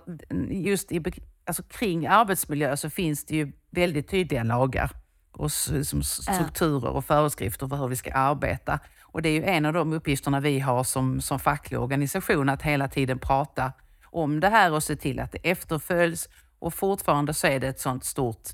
just 0.51 0.93
i, 0.93 1.03
alltså 1.47 1.63
kring 1.63 2.07
arbetsmiljö 2.07 2.77
så 2.77 2.91
finns 2.91 3.27
det 3.27 3.37
ju 3.37 3.53
väldigt 3.71 4.11
tydliga 4.11 4.43
lagar 4.43 4.91
och 5.39 5.53
som 5.53 6.03
strukturer 6.03 6.89
och 6.89 7.05
föreskrifter 7.05 7.69
för 7.69 7.77
hur 7.77 7.89
vi 7.89 7.97
ska 7.97 8.13
arbeta. 8.13 8.79
Och 9.03 9.23
det 9.23 9.29
är 9.29 9.33
ju 9.33 9.45
en 9.45 9.67
av 9.67 9.73
de 9.73 9.93
uppgifterna 9.93 10.41
vi 10.41 10.61
har 10.61 10.85
som, 10.85 11.21
som 11.21 11.39
facklig 11.39 11.81
organisation, 11.81 12.49
att 12.49 12.63
hela 12.63 12.89
tiden 12.89 13.19
prata 13.19 13.73
om 14.05 14.41
det 14.41 14.49
här 14.49 14.73
och 14.73 14.83
se 14.83 14.97
till 14.97 15.21
att 15.21 15.33
det 15.33 15.51
efterföljs. 15.51 16.29
Och 16.59 16.75
fortfarande 16.75 17.35
så 17.35 17.47
är 17.47 17.61
det 17.61 17.69
ett 17.69 17.81
sånt 17.81 18.05
stort 18.05 18.49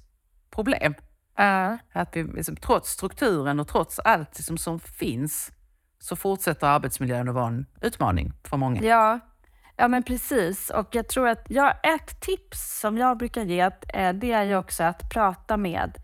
problem. 0.51 0.95
Uh. 1.41 1.77
Att 1.93 2.17
vi, 2.17 2.25
liksom, 2.25 2.57
trots 2.57 2.91
strukturen 2.91 3.61
och 3.61 3.69
trots 3.69 3.99
allt 3.99 4.39
liksom, 4.39 4.59
som 4.59 4.81
finns 4.81 5.53
så 5.99 6.17
fortsätter 6.17 6.67
arbetsmiljön 6.67 7.29
att 7.29 7.35
vara 7.35 7.47
en 7.47 7.67
utmaning 7.81 8.33
för 8.45 8.57
många. 8.57 8.83
Ja, 8.83 9.21
ja 9.77 9.89
men 9.89 10.03
precis. 10.03 10.71
Och 10.71 10.89
jag 10.95 11.09
tror 11.09 11.29
att 11.29 11.47
ja, 11.49 11.73
ett 11.83 12.21
tips 12.21 12.81
som 12.81 12.99
jag 12.99 13.19
brukar 13.19 13.43
ge, 13.43 13.71
eh, 13.89 14.13
det 14.13 14.33
är 14.33 14.43
ju 14.43 14.57
också 14.57 14.83
att 14.83 15.11
prata 15.11 15.57
med 15.57 16.04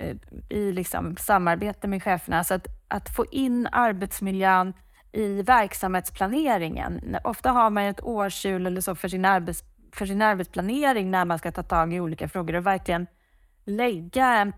Eh, 0.00 0.16
i 0.48 0.72
liksom 0.72 1.16
samarbete 1.16 1.88
med 1.88 2.02
cheferna. 2.02 2.44
Så 2.44 2.54
att, 2.54 2.66
att 2.88 3.16
få 3.16 3.26
in 3.30 3.68
arbetsmiljön 3.72 4.72
i 5.12 5.42
verksamhetsplaneringen. 5.42 7.16
Ofta 7.24 7.50
har 7.50 7.70
man 7.70 7.84
ett 7.84 8.02
årshjul 8.02 8.66
eller 8.66 8.80
så 8.80 8.94
för 8.94 9.08
sin, 9.08 9.24
arbets, 9.24 9.64
för 9.92 10.06
sin 10.06 10.22
arbetsplanering 10.22 11.10
när 11.10 11.24
man 11.24 11.38
ska 11.38 11.52
ta 11.52 11.62
tag 11.62 11.94
i 11.94 12.00
olika 12.00 12.28
frågor 12.28 12.56
och 12.56 12.66
verkligen 12.66 13.06
lägga 13.64 14.42
eh, 14.42 14.52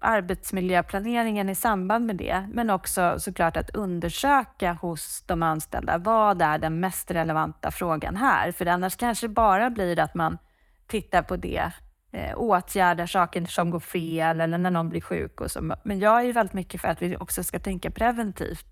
arbetsmiljöplaneringen 0.00 1.48
i 1.48 1.54
samband 1.54 2.06
med 2.06 2.16
det. 2.16 2.48
Men 2.52 2.70
också 2.70 3.14
såklart 3.18 3.56
att 3.56 3.70
undersöka 3.70 4.72
hos 4.72 5.22
de 5.26 5.42
anställda 5.42 5.98
vad 5.98 6.42
är 6.42 6.58
den 6.58 6.80
mest 6.80 7.10
relevanta 7.10 7.70
frågan 7.70 8.16
här? 8.16 8.52
För 8.52 8.66
annars 8.66 8.96
kanske 8.96 9.26
det 9.26 9.34
bara 9.34 9.70
blir 9.70 10.00
att 10.00 10.14
man 10.14 10.38
tittar 10.86 11.22
på 11.22 11.36
det 11.36 11.72
eh, 12.14 12.32
åtgärdar 12.36 13.06
saker 13.06 13.44
som 13.44 13.70
går 13.70 13.80
fel 13.80 14.40
eller 14.40 14.58
när 14.58 14.70
någon 14.70 14.88
blir 14.88 15.00
sjuk. 15.00 15.40
Och 15.40 15.50
så. 15.50 15.76
Men 15.84 15.98
jag 15.98 16.24
är 16.24 16.32
väldigt 16.32 16.54
mycket 16.54 16.80
för 16.80 16.88
att 16.88 17.02
vi 17.02 17.16
också 17.16 17.44
ska 17.44 17.58
tänka 17.58 17.90
preventivt 17.90 18.66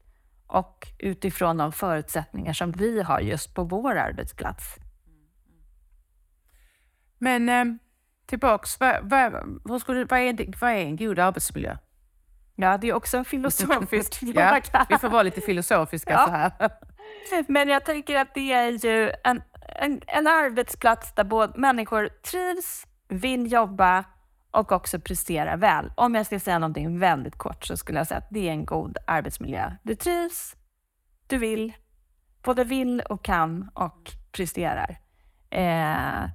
och 0.47 0.89
utifrån 0.99 1.57
de 1.57 1.73
förutsättningar 1.73 2.53
som 2.53 2.73
vi 2.73 3.03
har 3.03 3.21
just 3.21 3.55
på 3.55 3.65
vår 3.65 3.97
arbetsplats. 3.97 4.77
Men 7.19 7.49
eh, 7.49 7.65
tillbaks, 8.27 8.81
vad, 8.81 9.11
vad, 9.11 9.61
vad, 9.65 9.81
skulle, 9.81 10.05
vad, 10.05 10.21
är, 10.21 10.61
vad 10.61 10.71
är 10.71 10.77
en 10.77 10.97
god 10.97 11.19
arbetsmiljö? 11.19 11.77
Ja, 12.57 12.79
det 12.79 12.89
är 12.89 12.93
också 12.93 13.17
en 13.17 13.25
filosofisk 13.25 14.15
fråga. 14.19 14.63
ja, 14.73 14.87
vi 14.89 14.99
får 14.99 15.09
vara 15.09 15.23
lite 15.23 15.41
filosofiska 15.41 16.13
ja. 16.13 16.25
så 16.27 16.31
här. 16.31 16.71
Men 17.49 17.69
jag 17.69 17.85
tänker 17.85 18.17
att 18.17 18.35
det 18.35 18.53
är 18.53 18.71
ju 18.87 19.13
en, 19.25 19.43
en, 19.77 20.01
en 20.07 20.27
arbetsplats 20.27 21.15
där 21.15 21.25
både 21.25 21.59
människor 21.59 22.09
trivs, 22.09 22.87
vill 23.13 23.53
jobba 23.53 24.05
och 24.51 24.73
också 24.73 25.01
prestera 25.01 25.57
väl. 25.57 25.93
Om 25.95 26.15
jag 26.15 26.27
ska 26.27 26.41
säga 26.41 26.59
någonting 26.59 26.99
väldigt 26.99 27.37
kort 27.37 27.65
så 27.65 27.77
skulle 27.77 27.99
jag 27.99 28.07
säga 28.07 28.19
att 28.19 28.31
det 28.31 28.49
är 28.49 28.53
en 28.53 28.65
god 28.65 28.97
arbetsmiljö. 29.07 29.73
Du 29.83 29.95
trivs, 29.95 30.57
du 31.27 31.39
vill, 31.39 31.73
både 32.43 32.65
vill 32.65 33.01
och 33.01 33.25
kan 33.25 33.71
och 33.75 34.11
presterar. 34.33 34.99
Eh, 35.51 36.31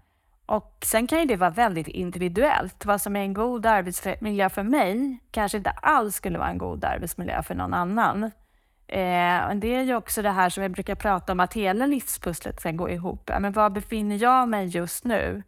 och 0.45 0.77
Sen 0.85 1.07
kan 1.07 1.19
ju 1.19 1.25
det 1.25 1.35
vara 1.35 1.49
väldigt 1.49 1.87
individuellt. 1.87 2.85
Vad 2.85 3.01
som 3.01 3.15
är 3.15 3.21
en 3.21 3.33
god 3.33 3.65
arbetsmiljö 3.65 4.49
för 4.49 4.63
mig 4.63 5.19
kanske 5.31 5.57
inte 5.57 5.69
alls 5.69 6.15
skulle 6.15 6.37
vara 6.37 6.49
en 6.49 6.57
god 6.57 6.85
arbetsmiljö 6.85 7.43
för 7.43 7.55
någon 7.55 7.73
annan. 7.73 8.23
Eh, 8.87 9.55
det 9.55 9.75
är 9.75 9.81
ju 9.83 9.95
också 9.95 10.21
det 10.21 10.31
här 10.31 10.49
som 10.49 10.63
jag 10.63 10.71
brukar 10.71 10.95
prata 10.95 11.31
om, 11.31 11.39
att 11.39 11.53
hela 11.53 11.85
livspusslet 11.85 12.59
ska 12.59 12.71
gå 12.71 12.89
ihop. 12.89 13.31
Men 13.39 13.51
var 13.51 13.69
befinner 13.69 14.15
jag 14.15 14.49
mig 14.49 14.67
just 14.67 15.03
nu? 15.03 15.43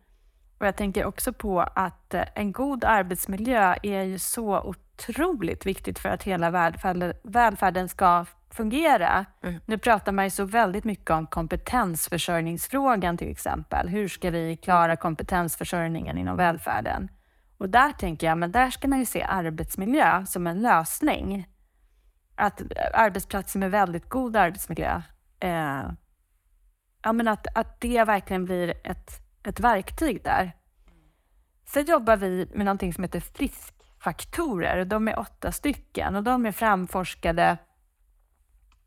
Och 0.60 0.68
jag 0.68 0.76
tänker 0.76 1.06
också 1.06 1.34
på 1.34 1.62
att 1.62 2.14
eh, 2.14 2.24
en 2.36 2.52
god 2.52 2.84
arbetsmiljö 2.84 3.76
är 3.84 4.04
ju 4.04 4.20
så 4.20 4.62
otroligt 4.62 5.66
viktigt 5.66 6.00
för 6.00 6.10
att 6.10 6.24
hela 6.24 6.50
välfärden, 6.50 7.14
välfärden 7.24 7.90
ska 7.90 8.26
fungera. 8.52 9.26
Mm. 9.44 9.60
Nu 9.66 9.78
pratar 9.78 10.12
man 10.12 10.26
ju 10.26 10.32
så 10.32 10.46
väldigt 10.46 10.84
mycket 10.84 11.10
om 11.10 11.28
kompetensförsörjningsfrågan 11.28 13.18
till 13.18 13.32
exempel. 13.32 13.88
Hur 13.88 14.08
ska 14.08 14.30
vi 14.30 14.58
klara 14.58 14.96
kompetensförsörjningen 14.96 16.18
inom 16.18 16.38
välfärden? 16.38 17.10
Och 17.58 17.70
där 17.70 17.92
tänker 17.92 18.28
jag, 18.28 18.38
men 18.38 18.52
där 18.52 18.70
ska 18.70 18.88
man 18.88 19.00
ju 19.00 19.06
se 19.06 19.24
arbetsmiljö 19.24 20.26
som 20.26 20.48
en 20.48 20.62
lösning. 20.62 21.48
Att 22.36 22.62
arbetsplatser 22.94 23.60
med 23.60 23.72
väldigt 23.72 24.10
god 24.10 24.36
arbetsmiljö, 24.36 25.02
eh, 25.40 25.92
ja, 27.04 27.14
men 27.14 27.28
att, 27.28 27.48
att 27.56 27.82
det 27.82 28.04
verkligen 28.04 28.46
blir 28.46 28.74
ett, 28.84 29.29
ett 29.44 29.60
verktyg 29.60 30.24
där. 30.24 30.52
Sen 31.66 31.86
jobbar 31.86 32.18
vi 32.18 32.48
med 32.54 32.66
någonting 32.66 32.94
som 32.94 33.04
heter 33.04 33.20
friskfaktorer. 33.20 34.86
De 34.86 35.08
är 35.08 35.20
åtta 35.20 35.52
stycken 35.52 36.16
och 36.16 36.24
de 36.24 36.46
är 36.46 36.52
framforskade 36.52 37.58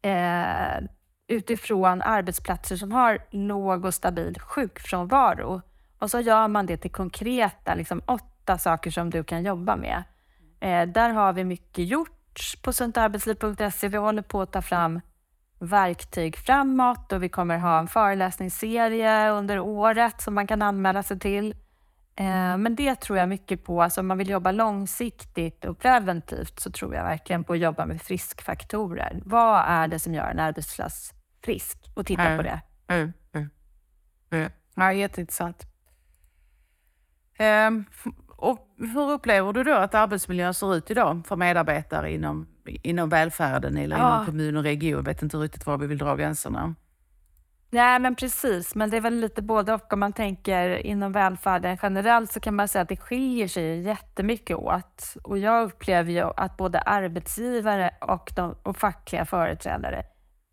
eh, 0.02 0.84
utifrån 1.28 2.02
arbetsplatser 2.02 2.76
som 2.76 2.92
har 2.92 3.18
låg 3.30 3.84
och 3.84 3.94
stabil 3.94 4.40
sjukfrånvaro. 4.40 5.62
Och 5.98 6.10
så 6.10 6.20
gör 6.20 6.48
man 6.48 6.66
det 6.66 6.76
till 6.76 6.90
konkreta 6.90 7.74
liksom, 7.74 8.02
åtta 8.06 8.58
saker 8.58 8.90
som 8.90 9.10
du 9.10 9.24
kan 9.24 9.42
jobba 9.42 9.76
med. 9.76 10.02
Eh, 10.60 10.88
där 10.88 11.10
har 11.10 11.32
vi 11.32 11.44
mycket 11.44 11.84
gjort 11.84 12.62
på 12.62 12.72
suntarbetsliv.se. 12.72 13.88
Vi 13.88 13.96
håller 13.96 14.22
på 14.22 14.42
att 14.42 14.52
ta 14.52 14.62
fram 14.62 15.00
verktyg 15.62 16.36
framåt 16.36 17.12
och 17.12 17.22
vi 17.22 17.28
kommer 17.28 17.58
ha 17.58 17.78
en 17.78 17.88
föreläsningsserie 17.88 19.30
under 19.30 19.58
året 19.58 20.20
som 20.20 20.34
man 20.34 20.46
kan 20.46 20.62
anmäla 20.62 21.02
sig 21.02 21.18
till. 21.18 21.54
Eh, 22.16 22.56
men 22.56 22.74
det 22.76 22.94
tror 22.94 23.18
jag 23.18 23.28
mycket 23.28 23.64
på. 23.64 23.82
Alltså 23.82 24.00
om 24.00 24.06
man 24.06 24.18
vill 24.18 24.30
jobba 24.30 24.52
långsiktigt 24.52 25.64
och 25.64 25.78
preventivt 25.78 26.60
så 26.60 26.70
tror 26.70 26.94
jag 26.94 27.04
verkligen 27.04 27.44
på 27.44 27.52
att 27.52 27.58
jobba 27.58 27.86
med 27.86 28.02
friskfaktorer. 28.02 29.20
Vad 29.24 29.64
är 29.66 29.88
det 29.88 29.98
som 29.98 30.14
gör 30.14 30.30
en 30.30 30.38
arbetsplats 30.38 31.12
frisk? 31.44 31.78
Och 31.94 32.06
titta 32.06 32.22
mm. 32.22 32.36
på 32.36 32.42
det. 32.42 32.60
Mm. 32.86 33.12
Mm. 33.32 33.50
mm. 34.30 34.50
Ja, 34.74 34.92
jätteintressant. 34.92 35.66
Um, 37.38 37.84
och 38.28 38.74
hur 38.78 39.10
upplever 39.10 39.52
du 39.52 39.64
då 39.64 39.74
att 39.74 39.94
arbetsmiljön 39.94 40.54
ser 40.54 40.74
ut 40.74 40.90
idag 40.90 41.26
för 41.26 41.36
medarbetare 41.36 42.12
inom, 42.12 42.46
inom 42.66 43.08
välfärden 43.08 43.76
eller 43.76 43.98
ja. 43.98 44.14
inom 44.14 44.26
kommun 44.26 44.56
och 44.56 44.62
region? 44.62 44.96
Jag 44.96 45.04
vet 45.04 45.22
inte 45.22 45.36
riktigt 45.36 45.66
var 45.66 45.78
vi 45.78 45.86
vill 45.86 45.98
dra 45.98 46.16
gränserna. 46.16 46.74
Nej, 47.74 47.98
men 47.98 48.14
precis. 48.14 48.74
Men 48.74 48.90
det 48.90 48.96
är 48.96 49.00
väl 49.00 49.20
lite 49.20 49.42
både 49.42 49.74
och. 49.74 49.92
Om 49.92 50.00
man 50.00 50.12
tänker 50.12 50.86
inom 50.86 51.12
välfärden 51.12 51.78
generellt 51.82 52.32
så 52.32 52.40
kan 52.40 52.54
man 52.54 52.68
säga 52.68 52.82
att 52.82 52.88
det 52.88 52.96
skiljer 52.96 53.48
sig 53.48 53.80
jättemycket 53.80 54.56
åt. 54.56 55.16
Och 55.22 55.38
jag 55.38 55.64
upplever 55.64 56.12
ju 56.12 56.30
att 56.36 56.56
både 56.56 56.80
arbetsgivare 56.80 57.90
och, 58.00 58.32
de, 58.36 58.54
och 58.62 58.76
fackliga 58.76 59.24
företrädare 59.24 60.04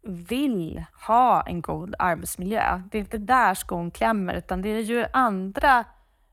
vill 0.07 0.83
ha 1.07 1.41
en 1.41 1.61
god 1.61 1.95
arbetsmiljö. 1.99 2.81
Det 2.91 2.97
är 2.97 2.99
inte 2.99 3.17
där 3.17 3.53
skon 3.53 3.91
klämmer, 3.91 4.33
utan 4.33 4.61
det 4.61 4.69
är 4.69 4.81
ju 4.81 5.05
andra 5.13 5.85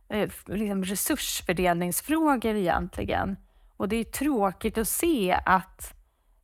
eh, 0.09 0.31
liksom 0.47 0.85
resursfördelningsfrågor 0.85 2.55
egentligen. 2.55 3.37
Och 3.77 3.89
det 3.89 3.97
är 3.97 4.05
tråkigt 4.05 4.79
att 4.79 4.89
se 4.89 5.41
att 5.45 5.95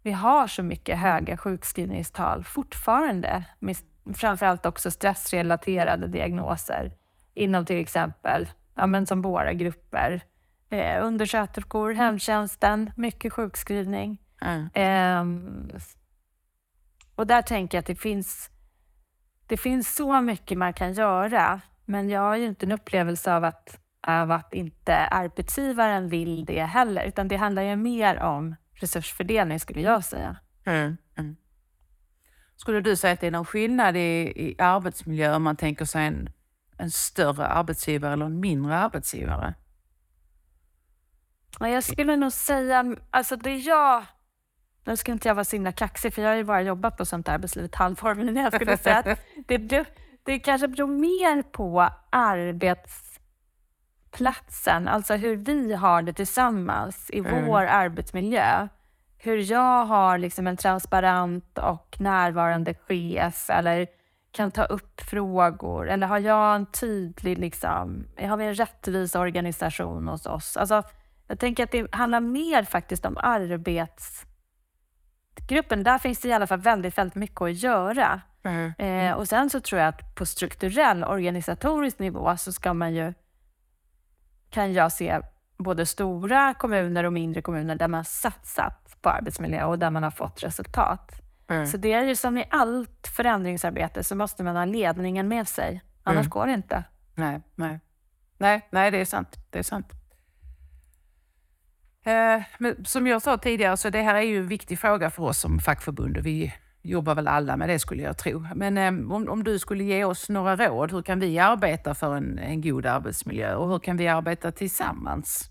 vi 0.03 0.13
har 0.13 0.47
så 0.47 0.63
mycket 0.63 0.99
höga 0.99 1.37
sjukskrivningstal 1.37 2.45
fortfarande 2.45 3.45
med 3.59 3.77
framförallt 4.15 4.67
också 4.67 4.91
stressrelaterade 4.91 6.07
diagnoser 6.07 6.93
inom 7.35 7.67
till 7.67 7.81
exempel, 7.81 8.49
ja, 8.75 8.87
men 8.87 9.07
som 9.07 9.23
våra 9.23 9.53
grupper. 9.53 10.21
Eh, 10.71 11.07
undersköterskor, 11.07 11.93
hemtjänsten, 11.93 12.91
mycket 12.97 13.33
sjukskrivning. 13.33 14.19
Mm. 14.41 14.69
Eh, 14.75 15.81
och 17.15 17.27
där 17.27 17.43
tänker 17.43 17.79
jag 17.79 17.81
att 17.81 17.87
det 17.87 17.95
finns, 17.95 18.51
det 19.47 19.57
finns 19.57 19.95
så 19.95 20.21
mycket 20.21 20.59
man 20.59 20.73
kan 20.73 20.93
göra, 20.93 21.61
men 21.85 22.09
jag 22.09 22.21
har 22.21 22.37
ju 22.37 22.47
inte 22.47 22.67
en 22.67 22.73
upplevelse 22.73 23.35
av 23.35 23.45
att, 23.45 23.79
av 24.07 24.31
att 24.31 24.55
inte 24.55 24.97
arbetsgivaren 24.97 26.09
vill 26.09 26.45
det 26.45 26.63
heller, 26.63 27.05
utan 27.05 27.29
det 27.29 27.37
handlar 27.37 27.63
ju 27.63 27.77
mer 27.77 28.21
om 28.21 28.57
resursfördelning 28.75 29.61
skulle 29.61 29.81
jag 29.81 30.05
säga. 30.05 30.37
Mm. 30.65 30.97
Mm. 31.19 31.37
Skulle 32.57 32.81
du 32.81 32.97
säga 32.97 33.13
att 33.15 33.21
det 33.21 33.27
är 33.27 33.31
någon 33.31 33.45
skillnad 33.45 33.97
i, 33.97 34.33
i 34.37 34.57
arbetsmiljö 34.59 35.37
om 35.37 35.43
man 35.43 35.57
tänker 35.57 35.85
sig 35.85 36.07
en, 36.07 36.31
en 36.79 36.91
större 36.91 37.47
arbetsgivare 37.47 38.13
eller 38.13 38.27
en 38.27 38.41
mindre 38.41 38.79
arbetsgivare? 38.79 39.55
Ja, 41.61 41.69
jag 41.69 41.85
skulle 41.85 42.17
nog 42.17 42.33
säga, 42.33 42.97
alltså 43.11 43.37
det 43.37 43.57
jag 43.57 44.05
nu 44.85 44.97
ska 44.97 45.13
inte 45.13 45.29
jag 45.29 45.35
vara 45.35 45.45
så 45.45 45.57
himla 45.57 45.73
kaxig, 45.73 46.15
för 46.15 46.23
jag 46.23 46.29
har 46.29 46.37
ju 46.37 46.45
bara 46.45 46.63
jobbat 46.63 46.97
på 46.97 47.05
sånt 47.05 47.29
arbetsliv 47.29 47.65
ett 47.65 47.75
halvår, 47.75 48.15
men 48.25 48.37
jag 48.37 48.55
skulle 48.55 48.77
säga 48.77 48.97
att 48.99 49.19
det, 49.47 49.87
det 50.25 50.39
kanske 50.39 50.69
beror 50.69 50.87
mer 50.87 51.43
på 51.43 51.89
arbetsplatsen, 54.13 54.89
alltså 54.89 55.15
hur 55.15 55.37
vi 55.37 55.75
har 55.75 56.03
det 56.03 56.13
tillsammans 56.13 57.11
i 57.11 57.19
mm. 57.19 57.47
vår 57.47 57.63
arbetsmiljö 57.63 58.69
hur 59.25 59.53
jag 59.53 59.85
har 59.85 60.19
liksom 60.19 60.47
en 60.47 60.57
transparent 60.57 61.59
och 61.59 61.97
närvarande 62.01 62.75
chef 62.75 63.51
eller 63.51 63.87
kan 64.33 64.51
ta 64.51 64.65
upp 64.65 65.01
frågor. 65.01 65.89
Eller 65.89 66.07
har 66.07 66.19
jag 66.19 66.57
en 66.57 66.67
tydlig, 66.67 67.39
liksom, 67.39 68.07
har 68.19 68.37
vi 68.37 68.45
en 68.45 68.55
rättvis 68.55 69.15
organisation 69.15 70.09
hos 70.09 70.27
oss? 70.27 70.57
Alltså, 70.57 70.83
jag 71.29 71.39
tänker 71.39 71.65
att 71.65 71.73
det 71.73 71.95
handlar 71.95 72.21
mer 72.21 72.65
faktiskt 72.65 73.07
om 73.07 73.17
arbetsgruppen. 73.17 75.85
Där 75.85 75.99
finns 75.99 76.21
det 76.21 76.29
i 76.29 76.33
alla 76.33 76.47
fall 76.47 76.61
väldigt, 76.61 76.99
väldigt 76.99 77.15
mycket 77.15 77.43
att 77.43 77.63
göra. 77.63 78.21
Mm. 78.45 78.73
Eh, 78.79 79.13
och 79.13 79.29
sen 79.29 79.51
så 79.51 79.61
tror 79.61 79.81
jag 79.81 79.89
att 79.89 80.15
på 80.15 80.27
strukturell 80.27 81.05
organisatorisk 81.05 81.99
nivå 81.99 82.37
så 82.37 82.53
ska 82.53 82.75
man 82.75 82.95
ju, 82.95 83.15
kan 84.53 84.73
jag 84.73 84.93
se 84.93 85.21
både 85.59 85.87
stora 85.87 86.55
kommuner 86.55 87.05
och 87.05 87.13
mindre 87.13 87.43
kommuner 87.43 87.75
där 87.75 87.89
man 87.89 88.05
satsat 88.05 88.97
på 89.03 89.11
arbetsmiljö 89.11 89.65
och 89.65 89.79
där 89.79 89.91
man 89.91 90.03
har 90.03 90.11
fått 90.11 90.43
resultat. 90.43 91.13
Mm. 91.49 91.67
Så 91.67 91.77
det 91.77 91.93
är 91.93 92.03
ju 92.03 92.17
som 92.17 92.39
i 92.39 92.45
allt 92.51 93.09
förändringsarbete 93.17 94.05
så 94.05 94.17
måste 94.17 94.45
man 94.45 94.57
ha 94.57 94.65
ledningen 94.65 95.29
med 95.29 95.49
sig. 95.49 95.83
Annars 96.03 96.27
mm. 96.27 96.31
går 96.31 96.47
det 96.47 96.53
inte. 96.53 96.85
Nej, 97.15 97.41
nej. 97.55 97.81
Nej, 98.39 98.69
nej, 98.71 98.91
det 98.91 98.99
är 98.99 99.05
sant. 99.05 99.37
Det 99.51 99.59
är 99.59 99.63
sant. 99.63 99.93
Eh, 102.05 102.43
men 102.59 102.85
som 102.85 103.07
jag 103.07 103.23
sa 103.23 103.39
tidigare, 103.39 103.77
så 103.77 103.91
det 103.91 104.03
här 104.03 104.15
är 104.15 104.23
ju 104.23 104.39
en 104.39 104.49
viktig 104.49 104.79
fråga 104.79 105.11
för 105.11 105.23
oss 105.23 105.39
som 105.39 105.59
fackförbund. 105.59 106.19
Vi 106.19 106.55
jobbar 106.83 107.15
väl 107.15 107.29
alla 107.29 107.57
med 107.57 107.69
det 107.69 107.79
skulle 107.79 108.03
jag 108.03 108.19
tro. 108.19 108.47
Men 108.55 108.79
eh, 108.79 109.13
om, 109.15 109.29
om, 109.29 109.45
du 109.45 109.59
skulle 109.59 109.85
ge 109.85 110.05
oss 110.05 110.29
några 110.29 110.57
råd, 110.57 110.93
hur 110.93 111.03
kan 111.03 111.21
vi 111.21 111.39
arbeta 111.39 111.95
för 111.95 112.15
en, 112.15 112.39
en 112.39 112.61
god 112.61 112.87
arbetsmiljö 112.87 113.55
och 113.55 113.69
hur 113.69 113.79
kan 113.79 113.97
vi 113.97 114.09
arbeta 114.09 114.53
tillsammans? 114.53 115.49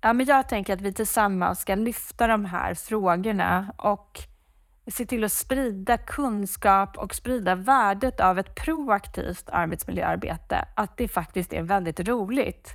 Ja, 0.00 0.12
men 0.12 0.26
jag 0.26 0.48
tänker 0.48 0.72
att 0.72 0.80
vi 0.80 0.92
tillsammans 0.92 1.60
ska 1.60 1.74
lyfta 1.74 2.26
de 2.26 2.44
här 2.44 2.74
frågorna 2.74 3.72
och 3.76 4.18
se 4.86 5.06
till 5.06 5.24
att 5.24 5.32
sprida 5.32 5.98
kunskap 5.98 6.98
och 6.98 7.14
sprida 7.14 7.54
värdet 7.54 8.20
av 8.20 8.38
ett 8.38 8.54
proaktivt 8.54 9.48
arbetsmiljöarbete. 9.52 10.68
Att 10.74 10.96
det 10.96 11.08
faktiskt 11.08 11.52
är 11.52 11.62
väldigt 11.62 12.00
roligt. 12.00 12.74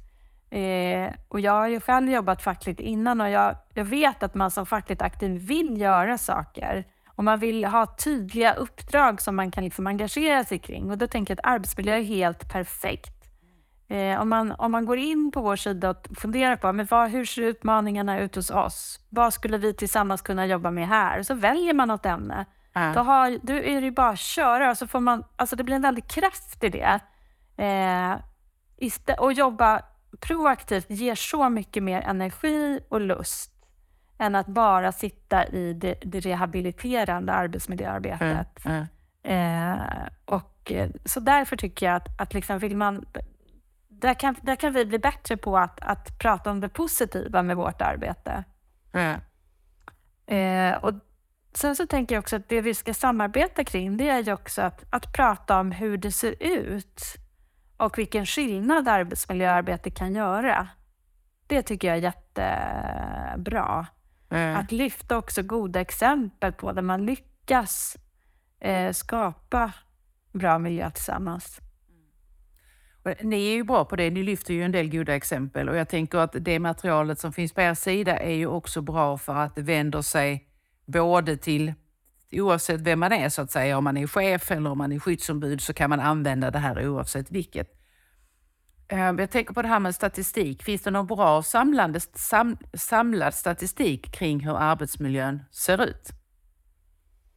Eh, 0.49 1.13
och 1.27 1.39
jag 1.39 1.51
har 1.51 1.67
ju 1.67 1.79
själv 1.79 2.09
jobbat 2.09 2.41
fackligt 2.41 2.79
innan 2.79 3.21
och 3.21 3.29
jag, 3.29 3.55
jag 3.73 3.85
vet 3.85 4.23
att 4.23 4.35
man 4.35 4.51
som 4.51 4.65
fackligt 4.65 5.01
aktiv 5.01 5.31
vill 5.31 5.81
göra 5.81 6.17
saker 6.17 6.85
och 7.19 7.25
man 7.25 7.39
vill 7.39 7.65
ha 7.65 7.85
tydliga 7.85 8.53
uppdrag 8.53 9.21
som 9.21 9.35
man 9.35 9.51
kan 9.51 9.63
liksom 9.63 9.87
engagera 9.87 10.43
sig 10.43 10.59
kring. 10.59 10.91
Och 10.91 10.97
då 10.97 11.07
tänker 11.07 11.31
jag 11.31 11.39
att 11.39 11.53
arbetsmiljö 11.53 11.95
är 11.95 12.01
helt 12.01 12.51
perfekt. 12.51 13.13
Eh, 13.87 14.21
om, 14.21 14.29
man, 14.29 14.51
om 14.51 14.71
man 14.71 14.85
går 14.85 14.97
in 14.97 15.31
på 15.31 15.41
vår 15.41 15.55
sida 15.55 15.89
och 15.89 16.07
funderar 16.17 16.55
på 16.55 16.73
men 16.73 16.85
vad, 16.85 17.09
hur 17.09 17.25
ser 17.25 17.41
utmaningarna 17.41 18.19
ut 18.19 18.35
hos 18.35 18.49
oss? 18.49 18.99
Vad 19.09 19.33
skulle 19.33 19.57
vi 19.57 19.73
tillsammans 19.73 20.21
kunna 20.21 20.45
jobba 20.45 20.71
med 20.71 20.87
här? 20.87 21.23
Så 21.23 21.33
väljer 21.33 21.73
man 21.73 21.87
något 21.87 22.05
ämne. 22.05 22.45
Mm. 22.73 22.93
Då, 22.93 22.99
har, 22.99 23.39
då 23.41 23.53
är 23.53 23.81
det 23.81 23.91
bara 23.91 24.09
att 24.09 24.19
köra. 24.19 24.75
Så 24.75 24.87
får 24.87 24.99
man, 24.99 25.23
alltså 25.35 25.55
det 25.55 25.63
blir 25.63 25.75
en 25.75 25.81
väldig 25.81 26.07
kraft 26.07 26.63
i 26.63 26.69
det. 26.69 26.99
Eh, 27.57 29.15
och 29.17 29.33
jobba 29.33 29.81
proaktivt 30.19 30.89
ger 30.89 31.15
så 31.15 31.49
mycket 31.49 31.83
mer 31.83 32.01
energi 32.01 32.79
och 32.89 33.01
lust 33.01 33.58
än 34.19 34.35
att 34.35 34.47
bara 34.47 34.91
sitta 34.91 35.47
i 35.47 35.73
det, 35.73 35.95
det 36.01 36.19
rehabiliterande 36.19 37.33
arbetsmiljöarbetet. 37.33 38.65
Mm. 38.65 38.85
Mm. 39.23 39.79
Eh, 39.79 40.07
och, 40.25 40.71
eh, 40.71 40.89
så 41.05 41.19
därför 41.19 41.55
tycker 41.55 41.85
jag 41.85 41.95
att, 41.95 42.21
att 42.21 42.33
liksom 42.33 42.59
vill 42.59 42.77
man 42.77 43.05
där 43.87 44.13
kan, 44.13 44.35
där 44.41 44.55
kan 44.55 44.73
vi 44.73 44.85
bli 44.85 44.99
bättre 44.99 45.37
på 45.37 45.57
att, 45.57 45.79
att 45.81 46.19
prata 46.19 46.51
om 46.51 46.59
det 46.59 46.69
positiva 46.69 47.43
med 47.43 47.57
vårt 47.57 47.81
arbete. 47.81 48.43
Mm. 48.93 49.19
Eh, 50.27 50.77
och 50.83 50.93
Sen 51.53 51.75
så 51.75 51.87
tänker 51.87 52.15
jag 52.15 52.21
också 52.21 52.35
att 52.35 52.49
det 52.49 52.61
vi 52.61 52.73
ska 52.73 52.93
samarbeta 52.93 53.63
kring, 53.63 53.97
det 53.97 54.09
är 54.09 54.19
ju 54.19 54.33
också 54.33 54.61
att, 54.61 54.85
att 54.89 55.13
prata 55.13 55.59
om 55.59 55.71
hur 55.71 55.97
det 55.97 56.11
ser 56.11 56.35
ut. 56.39 57.01
och 57.77 57.97
vilken 57.97 58.25
skillnad 58.25 58.87
arbetsmiljöarbete 58.87 59.91
kan 59.91 60.15
göra. 60.15 60.67
Det 61.47 61.61
tycker 61.61 61.87
jag 61.87 61.97
är 61.97 62.01
jättebra. 62.01 63.87
Eh, 64.29 64.57
Att 64.57 64.71
lyfta 64.71 65.17
också 65.17 65.43
goda 65.43 65.81
exempel 65.81 66.51
på 66.53 66.71
där 66.71 66.81
man 66.81 67.05
lyckas 67.05 67.97
eh, 68.59 68.91
skapa 68.91 69.73
bra 70.33 70.59
miljö 70.59 70.91
tillsammans. 70.91 71.59
Och 73.03 73.25
Ni 73.25 73.47
är 73.47 73.55
ju 73.55 73.63
bra 73.63 73.85
på 73.85 73.95
det. 73.95 74.09
Ni 74.09 74.23
lyfter 74.23 74.53
ju 74.53 74.63
en 74.63 74.71
del 74.71 74.89
goda 74.89 75.15
exempel 75.15 75.69
och 75.69 75.75
jag 75.75 75.89
tänker 75.89 76.17
att 76.17 76.35
det 76.39 76.59
materialet 76.59 77.19
som 77.19 77.33
finns 77.33 77.53
på 77.53 77.61
er 77.61 77.73
sida 77.73 78.17
är 78.17 78.33
ju 78.33 78.47
också 78.47 78.81
bra 78.81 79.17
för 79.17 79.35
att 79.35 79.55
det 79.55 79.61
vänder 79.61 80.01
sig 80.01 80.47
både 80.85 81.37
till, 81.37 81.73
oavsett 82.31 82.81
vem 82.81 82.99
man 82.99 83.11
är 83.11 83.29
så 83.29 83.41
att 83.41 83.51
säga, 83.51 83.77
om 83.77 83.83
man 83.83 83.97
är 83.97 84.07
chef 84.07 84.51
eller 84.51 84.69
om 84.69 84.77
man 84.77 84.91
är 84.91 84.99
skyddsombud 84.99 85.61
så 85.61 85.73
kan 85.73 85.89
man 85.89 85.99
använda 85.99 86.51
det 86.51 86.59
här 86.59 86.87
oavsett 86.87 87.31
vilket. 87.31 87.78
Eh, 88.89 88.99
Jag 88.99 89.31
tänker 89.31 89.53
på 89.53 89.61
det 89.61 89.67
här 89.67 89.79
med 89.79 89.95
statistik. 89.95 90.63
Finns 90.63 90.81
det 90.81 90.91
någon 90.91 91.07
bra 91.07 91.43
samlande, 91.43 91.99
sam, 91.99 92.57
samlad 92.73 93.33
statistik 93.33 94.11
kring 94.11 94.39
hur 94.39 94.57
arbetsmiljön 94.57 95.43
ser 95.51 95.83
ut? 95.83 96.09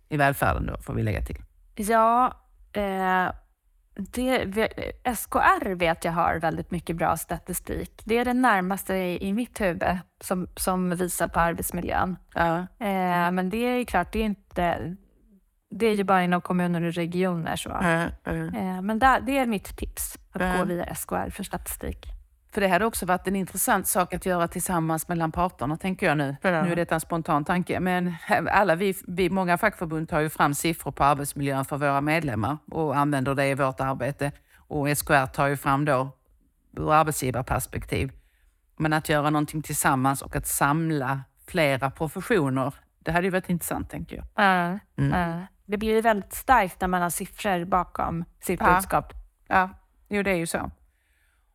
I 0.08 0.16
välfärden 0.16 0.66
då, 0.66 0.78
får 0.78 0.94
vi 0.94 1.02
lägga 1.02 1.22
till. 1.22 1.42
Ja, 1.76 2.32
eh, 2.72 3.28
det, 3.94 4.46
SKR 5.16 5.74
vet 5.74 6.04
jag 6.04 6.12
har 6.12 6.36
väldigt 6.40 6.70
mycket 6.70 6.96
bra 6.96 7.16
statistik. 7.16 8.02
Det 8.04 8.18
är 8.18 8.24
det 8.24 8.34
närmaste 8.34 8.94
i, 8.94 9.28
i 9.28 9.32
mitt 9.32 9.60
huvud 9.60 9.98
som, 10.24 10.48
som 10.56 10.90
visar 10.90 11.28
på 11.28 11.40
arbetsmiljön. 11.40 12.16
Ja. 12.34 12.56
Eh, 12.58 13.30
men 13.30 13.50
det 13.50 13.56
är 13.56 13.78
ju 13.78 13.84
klart, 13.84 14.12
det 14.12 14.18
är 14.18 14.24
inte... 14.24 14.96
Det 15.74 15.86
är 15.86 15.94
ju 15.94 16.04
bara 16.04 16.22
inom 16.24 16.40
kommuner 16.40 16.82
och 16.82 16.92
regioner. 16.94 17.56
Så. 17.56 17.70
Eh, 17.70 18.82
men 18.82 18.98
där, 18.98 19.20
det 19.20 19.38
är 19.38 19.46
mitt 19.46 19.76
tips, 19.76 20.18
att 20.32 20.40
gå 20.40 20.44
Mm. 20.46 20.68
via 20.68 20.94
SKR 20.94 21.30
för 21.30 21.42
statistik. 21.44 22.06
För 22.52 22.60
det 22.60 22.68
hade 22.68 22.84
också 22.86 23.06
varit 23.06 23.28
en 23.28 23.36
intressant 23.36 23.86
sak 23.86 24.14
att 24.14 24.26
göra 24.26 24.48
tillsammans 24.48 25.08
mellan 25.08 25.32
parterna, 25.32 25.76
tänker 25.76 26.06
jag 26.06 26.18
nu. 26.18 26.36
Ja. 26.42 26.62
Nu 26.62 26.72
är 26.72 26.76
det 26.76 26.92
en 26.92 27.00
spontan 27.00 27.44
tanke, 27.44 27.80
men 27.80 28.14
alla 28.50 28.74
vi, 28.74 28.94
vi, 29.08 29.30
många 29.30 29.58
fackförbund 29.58 30.08
tar 30.08 30.20
ju 30.20 30.28
fram 30.28 30.54
siffror 30.54 30.92
på 30.92 31.04
arbetsmiljön 31.04 31.64
för 31.64 31.76
våra 31.76 32.00
medlemmar 32.00 32.58
och 32.70 32.96
använder 32.96 33.34
det 33.34 33.46
i 33.46 33.54
vårt 33.54 33.80
arbete. 33.80 34.32
Och 34.56 34.98
SKR 34.98 35.26
tar 35.26 35.46
ju 35.46 35.56
fram 35.56 35.84
då 35.84 36.10
ur 36.76 36.92
arbetsgivarperspektiv. 36.92 38.12
Men 38.76 38.92
att 38.92 39.08
göra 39.08 39.30
någonting 39.30 39.62
tillsammans 39.62 40.22
och 40.22 40.36
att 40.36 40.46
samla 40.46 41.20
flera 41.46 41.90
professioner, 41.90 42.74
det 42.98 43.12
hade 43.12 43.26
ju 43.26 43.30
varit 43.30 43.50
intressant, 43.50 43.90
tänker 43.90 44.16
jag. 44.16 44.26
Mm. 44.98 45.42
Det 45.72 45.78
blir 45.78 46.02
väldigt 46.02 46.32
starkt 46.32 46.80
när 46.80 46.88
man 46.88 47.02
har 47.02 47.10
siffror 47.10 47.64
bakom 47.64 48.24
sitt 48.40 48.60
Ja. 48.60 48.74
budskap. 48.74 49.12
Ja, 49.48 49.70
jo 50.08 50.22
det 50.22 50.30
är 50.30 50.34
ju 50.36 50.46
så. 50.46 50.70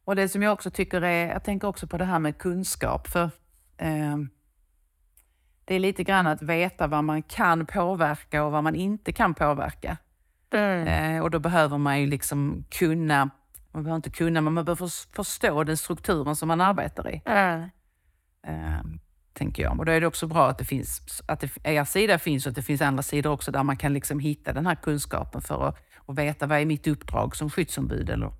Och 0.06 0.16
det 0.16 0.30
som 0.30 0.44
jag 0.44 0.54
också 0.54 0.72
tycker 0.72 1.02
är, 1.02 1.30
jag 1.30 1.44
tänker 1.44 1.68
också 1.68 1.88
på 1.88 1.98
det 1.98 2.06
här 2.06 2.20
med 2.20 2.38
kunskap. 2.38 3.08
För 3.08 3.24
eh, 3.78 4.18
Det 5.66 5.76
är 5.76 5.80
lite 5.80 6.04
grann 6.04 6.28
att 6.28 6.42
veta 6.42 6.88
vad 6.88 7.04
man 7.04 7.22
kan 7.24 7.66
påverka 7.66 8.44
och 8.44 8.52
vad 8.52 8.64
man 8.64 8.76
inte 8.76 9.12
kan 9.14 9.34
påverka. 9.34 9.98
Eh, 10.52 11.20
och 11.22 11.32
då 11.32 11.40
behöver 11.40 11.78
man 11.78 12.02
ju 12.02 12.08
liksom 12.08 12.66
kunna, 12.70 13.30
man 13.72 13.84
behöver 13.84 13.96
inte 13.96 14.10
kunna, 14.10 14.42
men 14.42 14.54
man 14.54 14.66
behöver 14.66 14.86
förs- 14.86 15.08
förstå 15.16 15.64
den 15.64 15.78
strukturen 15.78 16.36
som 16.36 16.48
man 16.48 16.62
arbetar 16.62 17.10
i. 17.10 17.22
Eh, 17.26 17.64
Eh, 18.48 18.82
tänker 19.38 19.64
jag. 19.64 19.80
Och 19.80 19.86
då 19.86 19.92
är 19.92 20.02
det 20.02 20.08
också 20.08 20.28
bra 20.28 20.50
att 20.50 20.58
det 20.58 20.66
finns, 20.66 21.22
att 21.26 21.40
det, 21.40 21.50
er 21.64 21.84
sida 21.84 22.20
finns 22.20 22.46
och 22.46 22.50
att 22.50 22.56
det 22.56 22.62
finns 22.62 22.82
andra 22.82 23.04
sidor 23.04 23.32
också 23.32 23.52
där 23.52 23.64
man 23.64 23.78
kan 23.78 23.94
liksom 23.94 24.20
hitta 24.20 24.54
den 24.54 24.66
här 24.66 24.76
kunskapen 24.76 25.42
för 25.42 25.68
att 25.68 25.78
och 26.08 26.18
veta 26.18 26.48
vad 26.48 26.60
är 26.60 26.66
mitt 26.66 26.88
uppdrag 26.88 27.36
som 27.36 27.50
skyddsombud 27.50 28.10
eller 28.10 28.32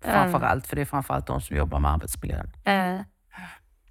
framför 0.00 0.40
allt, 0.40 0.66
för 0.66 0.76
det 0.76 0.82
är 0.82 0.86
framför 0.86 1.14
allt 1.14 1.26
de 1.26 1.40
som 1.40 1.56
jobbar 1.56 1.80
med 1.80 1.90
arbetsmiljön. 1.90 2.50
Eh, 2.64 3.00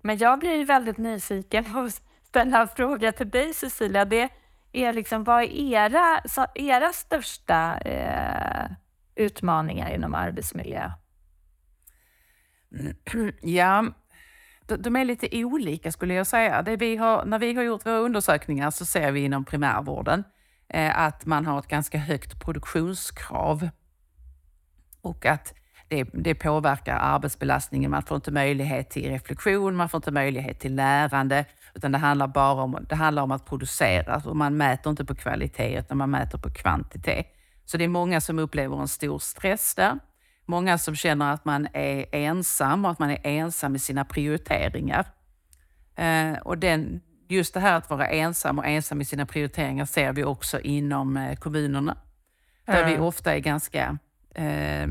Men 0.01 0.17
jag 0.17 0.39
blir 0.39 0.65
väldigt 0.65 0.97
nyfiken 0.97 1.65
på 1.73 1.79
att 1.79 2.01
ställa 2.23 2.61
en 2.61 2.67
fråga 2.67 3.11
till 3.11 3.29
dig 3.29 3.53
Cecilia. 3.53 4.05
Det 4.05 4.29
är 4.71 4.93
liksom, 4.93 5.23
vad 5.23 5.43
är 5.43 5.47
era, 5.47 6.21
era 6.55 6.93
största 6.93 7.77
eh, 7.77 8.71
utmaningar 9.15 9.95
inom 9.95 10.15
arbetsmiljö? 10.15 10.91
Ja, 13.41 13.85
de, 14.65 14.95
är 14.95 15.05
lite 15.05 15.43
olika 15.43 15.91
skulle 15.91 16.13
jag 16.13 16.27
säga. 16.27 16.61
Det 16.61 16.75
vi 16.75 16.95
har, 16.95 17.25
när 17.25 17.39
vi 17.39 17.53
har 17.53 17.63
gjort 17.63 17.85
våra 17.85 17.97
undersökningar 17.97 18.71
så 18.71 18.85
ser 18.85 19.11
vi 19.11 19.19
inom 19.19 19.45
primärvården 19.45 20.23
eh, 20.69 20.99
att 20.99 21.25
man 21.25 21.45
har 21.45 21.59
ett 21.59 21.67
ganska 21.67 21.97
högt 21.97 22.39
produktionskrav 22.39 23.69
och 25.01 25.25
att 25.25 25.53
det, 25.87 26.03
det 26.13 26.35
påverkar 26.35 26.95
arbetsbelastningen. 26.95 27.91
Man 27.91 28.03
får 28.03 28.15
inte 28.15 28.31
möjlighet 28.31 28.89
till 28.89 29.09
reflektion, 29.09 29.75
man 29.75 29.89
får 29.89 29.97
inte 29.97 30.11
möjlighet 30.11 30.59
till 30.59 30.75
lärande, 30.75 31.45
utan 31.73 31.91
det 31.91 31.97
handlar 31.97 32.27
bara 32.27 32.63
om, 32.63 32.85
det 32.89 32.95
handlar 32.95 33.23
om 33.23 33.31
att 33.31 33.45
producera 33.45 34.21
och 34.25 34.35
man 34.35 34.57
mäter 34.57 34.89
inte 34.89 35.05
på 35.05 35.15
kvalitet 35.15 35.79
utan 35.79 35.97
man 35.97 36.11
mäter 36.11 36.37
på 36.37 36.49
kvantitet. 36.49 37.27
Så 37.65 37.77
det 37.77 37.83
är 37.83 37.87
många 37.87 38.21
som 38.21 38.39
upplever 38.39 38.81
en 38.81 38.87
stor 38.87 39.19
stress 39.19 39.75
där. 39.75 39.99
Många 40.45 40.77
som 40.77 40.95
känner 40.95 41.33
att 41.33 41.45
man 41.45 41.67
är 41.73 42.05
ensam 42.11 42.85
och 42.85 42.91
att 42.91 42.99
man 42.99 43.09
är 43.09 43.19
ensam 43.23 43.75
i 43.75 43.79
sina 43.79 44.05
prioriteringar. 44.05 45.05
Eh, 45.95 46.33
och 46.33 46.57
den, 46.57 47.01
just 47.27 47.53
det 47.53 47.59
här 47.59 47.77
att 47.77 47.89
vara 47.89 48.07
ensam 48.07 48.59
och 48.59 48.65
ensam 48.65 49.01
i 49.01 49.05
sina 49.05 49.25
prioriteringar 49.25 49.85
ser 49.85 50.13
vi 50.13 50.23
också 50.23 50.59
inom 50.59 51.17
eh, 51.17 51.35
kommunerna. 51.35 51.97
Där 52.65 52.85
vi 52.85 52.97
ofta 52.97 53.35
är 53.35 53.39
ganska, 53.39 53.97
eh, 54.35 54.87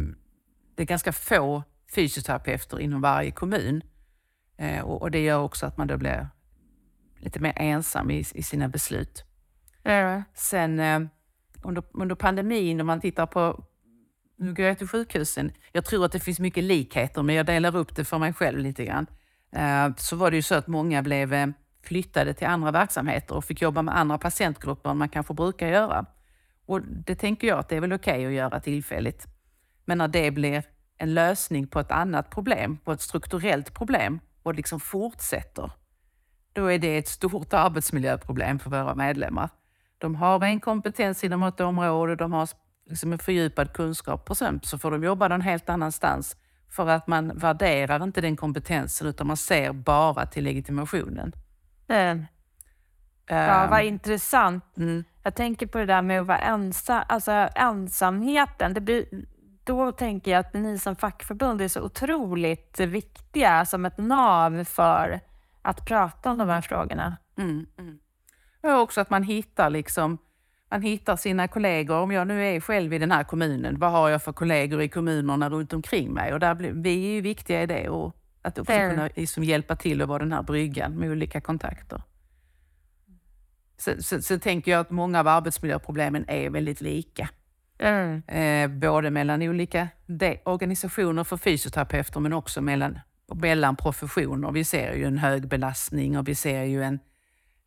det 0.74 0.82
är 0.82 0.84
ganska 0.84 1.12
få 1.12 1.62
fysioterapeuter 1.94 2.80
inom 2.80 3.00
varje 3.00 3.30
kommun. 3.30 3.82
Eh, 4.56 4.80
och, 4.80 5.02
och 5.02 5.10
det 5.10 5.20
gör 5.20 5.38
också 5.38 5.66
att 5.66 5.76
man 5.76 5.86
då 5.86 5.96
blir 5.96 6.28
lite 7.18 7.40
mer 7.40 7.52
ensam 7.56 8.10
i, 8.10 8.18
i 8.34 8.42
sina 8.42 8.68
beslut. 8.68 9.24
Sen 10.34 10.80
eh, 10.80 11.00
under, 11.62 11.84
under 11.92 12.14
pandemin, 12.14 12.80
om 12.80 12.86
man 12.86 13.00
tittar 13.00 13.26
på, 13.26 13.64
nu 14.36 14.54
går 14.54 14.66
jag 14.66 14.78
till 14.78 14.88
sjukhusen, 14.88 15.52
jag 15.72 15.84
tror 15.84 16.04
att 16.04 16.12
det 16.12 16.20
finns 16.20 16.40
mycket 16.40 16.64
likheter, 16.64 17.22
men 17.22 17.34
jag 17.34 17.46
delar 17.46 17.76
upp 17.76 17.96
det 17.96 18.04
för 18.04 18.18
mig 18.18 18.32
själv 18.32 18.58
lite 18.58 18.84
grann. 18.84 19.06
Eh, 19.52 19.94
så 19.96 20.16
var 20.16 20.30
det 20.30 20.36
ju 20.36 20.42
så 20.42 20.54
att 20.54 20.66
många 20.66 21.02
blev 21.02 21.34
eh, 21.34 21.46
flyttade 21.82 22.34
till 22.34 22.46
andra 22.46 22.70
verksamheter 22.70 23.34
och 23.34 23.44
fick 23.44 23.62
jobba 23.62 23.82
med 23.82 23.98
andra 23.98 24.18
patientgrupper 24.18 24.90
än 24.90 24.98
man 24.98 25.08
kanske 25.08 25.34
brukar 25.34 25.68
göra. 25.68 26.06
Och 26.66 26.80
det 26.82 27.14
tänker 27.14 27.48
jag 27.48 27.58
att 27.58 27.68
det 27.68 27.76
är 27.76 27.80
väl 27.80 27.92
okej 27.92 28.26
att 28.26 28.32
göra 28.32 28.60
tillfälligt. 28.60 29.26
Men 29.84 29.98
när 29.98 30.08
det 30.08 30.30
blir 30.30 30.62
en 30.98 31.14
lösning 31.14 31.66
på 31.66 31.80
ett 31.80 31.90
annat 31.90 32.30
problem, 32.30 32.76
på 32.76 32.92
ett 32.92 33.00
strukturellt 33.00 33.74
problem 33.74 34.20
och 34.42 34.54
liksom 34.54 34.80
fortsätter, 34.80 35.70
då 36.52 36.66
är 36.66 36.78
det 36.78 36.98
ett 36.98 37.08
stort 37.08 37.52
arbetsmiljöproblem 37.52 38.58
för 38.58 38.70
våra 38.70 38.94
medlemmar. 38.94 39.50
De 39.98 40.14
har 40.14 40.44
en 40.44 40.60
kompetens 40.60 41.24
inom 41.24 41.42
ett 41.42 41.60
område, 41.60 42.16
de 42.16 42.32
har 42.32 42.48
liksom 42.86 43.12
en 43.12 43.18
fördjupad 43.18 43.72
kunskap 43.72 44.30
och 44.30 44.36
sen 44.36 44.60
så 44.62 44.78
får 44.78 44.90
de 44.90 45.04
jobba 45.04 45.28
någon 45.28 45.40
helt 45.40 45.68
annanstans 45.68 46.36
för 46.70 46.88
att 46.88 47.06
man 47.06 47.38
värderar 47.38 48.02
inte 48.02 48.20
den 48.20 48.36
kompetensen 48.36 49.06
utan 49.06 49.26
man 49.26 49.36
ser 49.36 49.72
bara 49.72 50.26
till 50.26 50.44
legitimationen. 50.44 51.32
Eh, 51.88 52.16
Ja, 53.26 53.34
Ehm, 53.36 53.70
vad 53.70 53.82
intressant. 53.84 54.76
mm. 54.76 55.04
Jag 55.22 55.34
tänker 55.34 55.66
på 55.66 55.78
det 55.78 55.86
där 55.86 56.02
med 56.02 56.20
att 56.20 56.26
vara 56.26 56.38
ensam, 56.38 57.02
alltså 57.08 57.30
ensamheten. 57.54 58.74
Det 58.74 58.80
blir, 58.80 59.04
då 59.64 59.92
tänker 59.92 60.30
jag 60.30 60.40
att 60.40 60.54
ni 60.54 60.78
som 60.78 60.96
fackförbund 60.96 61.60
är 61.62 61.68
så 61.68 61.80
otroligt 61.82 62.80
viktiga 62.80 63.64
som 63.64 63.84
ett 63.84 63.98
nav 63.98 64.64
för 64.64 65.20
att 65.62 65.86
prata 65.86 66.30
om 66.30 66.38
de 66.38 66.48
här 66.48 66.60
frågorna. 66.60 67.16
Mm, 67.38 67.66
mm. 67.78 67.98
Och 68.62 68.80
också 68.82 69.00
att 69.00 69.10
man 69.10 69.22
hittar, 69.22 69.70
liksom, 69.70 70.18
man 70.74 70.82
hittar 70.82 71.16
sina 71.16 71.48
kollegor. 71.48 71.96
Om 71.96 72.12
jag 72.12 72.26
nu 72.26 72.46
är 72.46 72.60
själv 72.60 72.92
i 72.92 72.98
den 72.98 73.10
här 73.10 73.24
kommunen, 73.24 73.78
vad 73.78 73.90
har 73.90 74.08
jag 74.08 74.22
för 74.22 74.32
kollegor 74.32 74.82
i 74.82 74.88
kommunerna 74.88 75.50
runt 75.50 75.72
omkring 75.72 76.12
mig? 76.12 76.32
Och 76.32 76.40
där 76.40 76.54
blir, 76.54 76.72
vi 76.72 77.06
är 77.06 77.14
ju 77.14 77.20
viktiga 77.20 77.62
i 77.62 77.66
det 77.66 77.88
och 77.88 78.16
att 78.42 78.58
också 78.58 78.72
Fair. 78.72 78.90
kunna 78.90 79.08
liksom, 79.16 79.44
hjälpa 79.44 79.76
till 79.76 80.02
att 80.02 80.08
vara 80.08 80.18
den 80.18 80.32
här 80.32 80.42
bryggan 80.42 80.92
med 80.92 81.10
olika 81.10 81.40
kontakter. 81.40 82.02
Så, 83.76 84.02
så, 84.02 84.22
så 84.22 84.38
tänker 84.38 84.70
jag 84.70 84.80
att 84.80 84.90
många 84.90 85.20
av 85.20 85.28
arbetsmiljöproblemen 85.28 86.24
är 86.28 86.50
väldigt 86.50 86.80
lika. 86.80 87.28
Eh, 88.26 88.68
både 88.68 89.10
mellan 89.10 89.42
olika 89.42 89.88
organisationer 90.44 91.24
för 91.24 91.36
fysioterapeuter 91.36 92.20
men 92.20 92.32
också 92.32 92.60
mellan, 92.60 92.98
mellan 93.34 93.76
professioner. 93.76 94.52
Vi 94.52 94.64
ser 94.64 94.94
ju 94.94 95.04
en 95.04 95.18
hög 95.18 95.48
belastning 95.48 96.18
och 96.18 96.28
vi 96.28 96.34
ser 96.34 96.62
ju 96.62 96.82
en, 96.82 96.98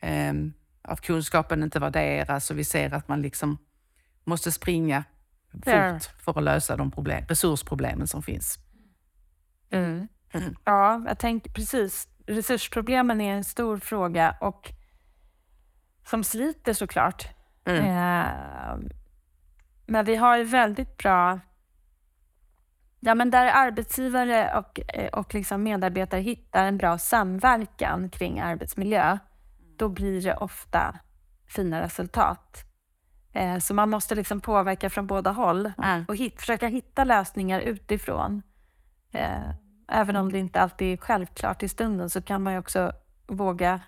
ehm, 0.02 0.54
att 0.88 1.02
kunskapen 1.02 1.63
inte 1.63 1.80
värderas 1.80 2.52
och 2.52 2.58
vi 2.58 2.63
ser 2.63 2.93
att 2.93 3.08
man 3.08 3.21
liksom 3.21 3.58
måste 4.23 4.52
springa 4.52 5.04
fort 5.52 6.04
för 6.19 6.38
att 6.38 6.43
lösa 6.43 6.78
de 6.78 6.91
problem, 6.91 7.26
resursproblemen 7.30 8.08
som 8.08 8.23
finns. 8.23 8.60
Mm. 9.69 10.08
Ja, 10.63 11.04
jag 11.08 11.19
tänker 11.19 11.52
precis. 11.52 12.08
Resursproblemen 12.28 13.21
är 13.21 13.34
en 13.34 13.43
stor 13.43 13.78
fråga 13.78 14.38
och 14.41 14.71
som 16.06 16.23
sliter 16.23 16.73
såklart. 16.73 17.28
Eh, 17.65 18.26
men 19.86 20.06
vi 20.06 20.15
har 20.15 20.38
ju 20.38 20.43
väldigt 20.43 20.97
bra 20.97 21.39
Ja, 23.00 23.15
men 23.15 23.32
där 23.32 23.52
arbetsgivare 23.54 24.58
och, 24.58 24.80
eh, 24.93 25.08
och 25.08 25.34
liksom 25.34 25.63
medarbetare 25.63 26.21
hittar 26.21 26.65
en 26.65 26.78
bra 26.78 26.97
samverkan 26.97 28.10
kring 28.10 28.39
arbetsmiljö, 28.39 29.17
då 29.78 29.90
blir 29.90 30.22
det 30.22 30.36
ofta 30.36 31.00
fina 31.48 31.82
resultat. 31.82 32.63
Eh, 33.34 33.58
så 33.58 33.74
man 33.74 33.90
måste 33.90 34.16
liksom 34.16 34.42
påverka 34.42 34.90
från 34.90 35.08
båda 35.08 35.32
håll 35.32 35.72
Mm. 35.84 36.06
och 36.08 36.16
hit, 36.16 36.40
försöka 36.40 36.68
hitta 36.68 37.04
lösningar 37.04 37.60
utifrån. 37.60 38.42
Eh, 39.12 39.50
även 39.88 40.16
om 40.16 40.32
det 40.32 40.40
inte 40.40 40.62
alltid 40.62 40.94
är 40.94 40.98
självklart 40.98 41.63
i 41.63 41.70
stunden 41.70 42.10
så 42.10 42.22
kan 42.22 42.44
man 42.44 42.54
ju 42.54 42.60
också 42.60 42.92
våga 43.28 43.82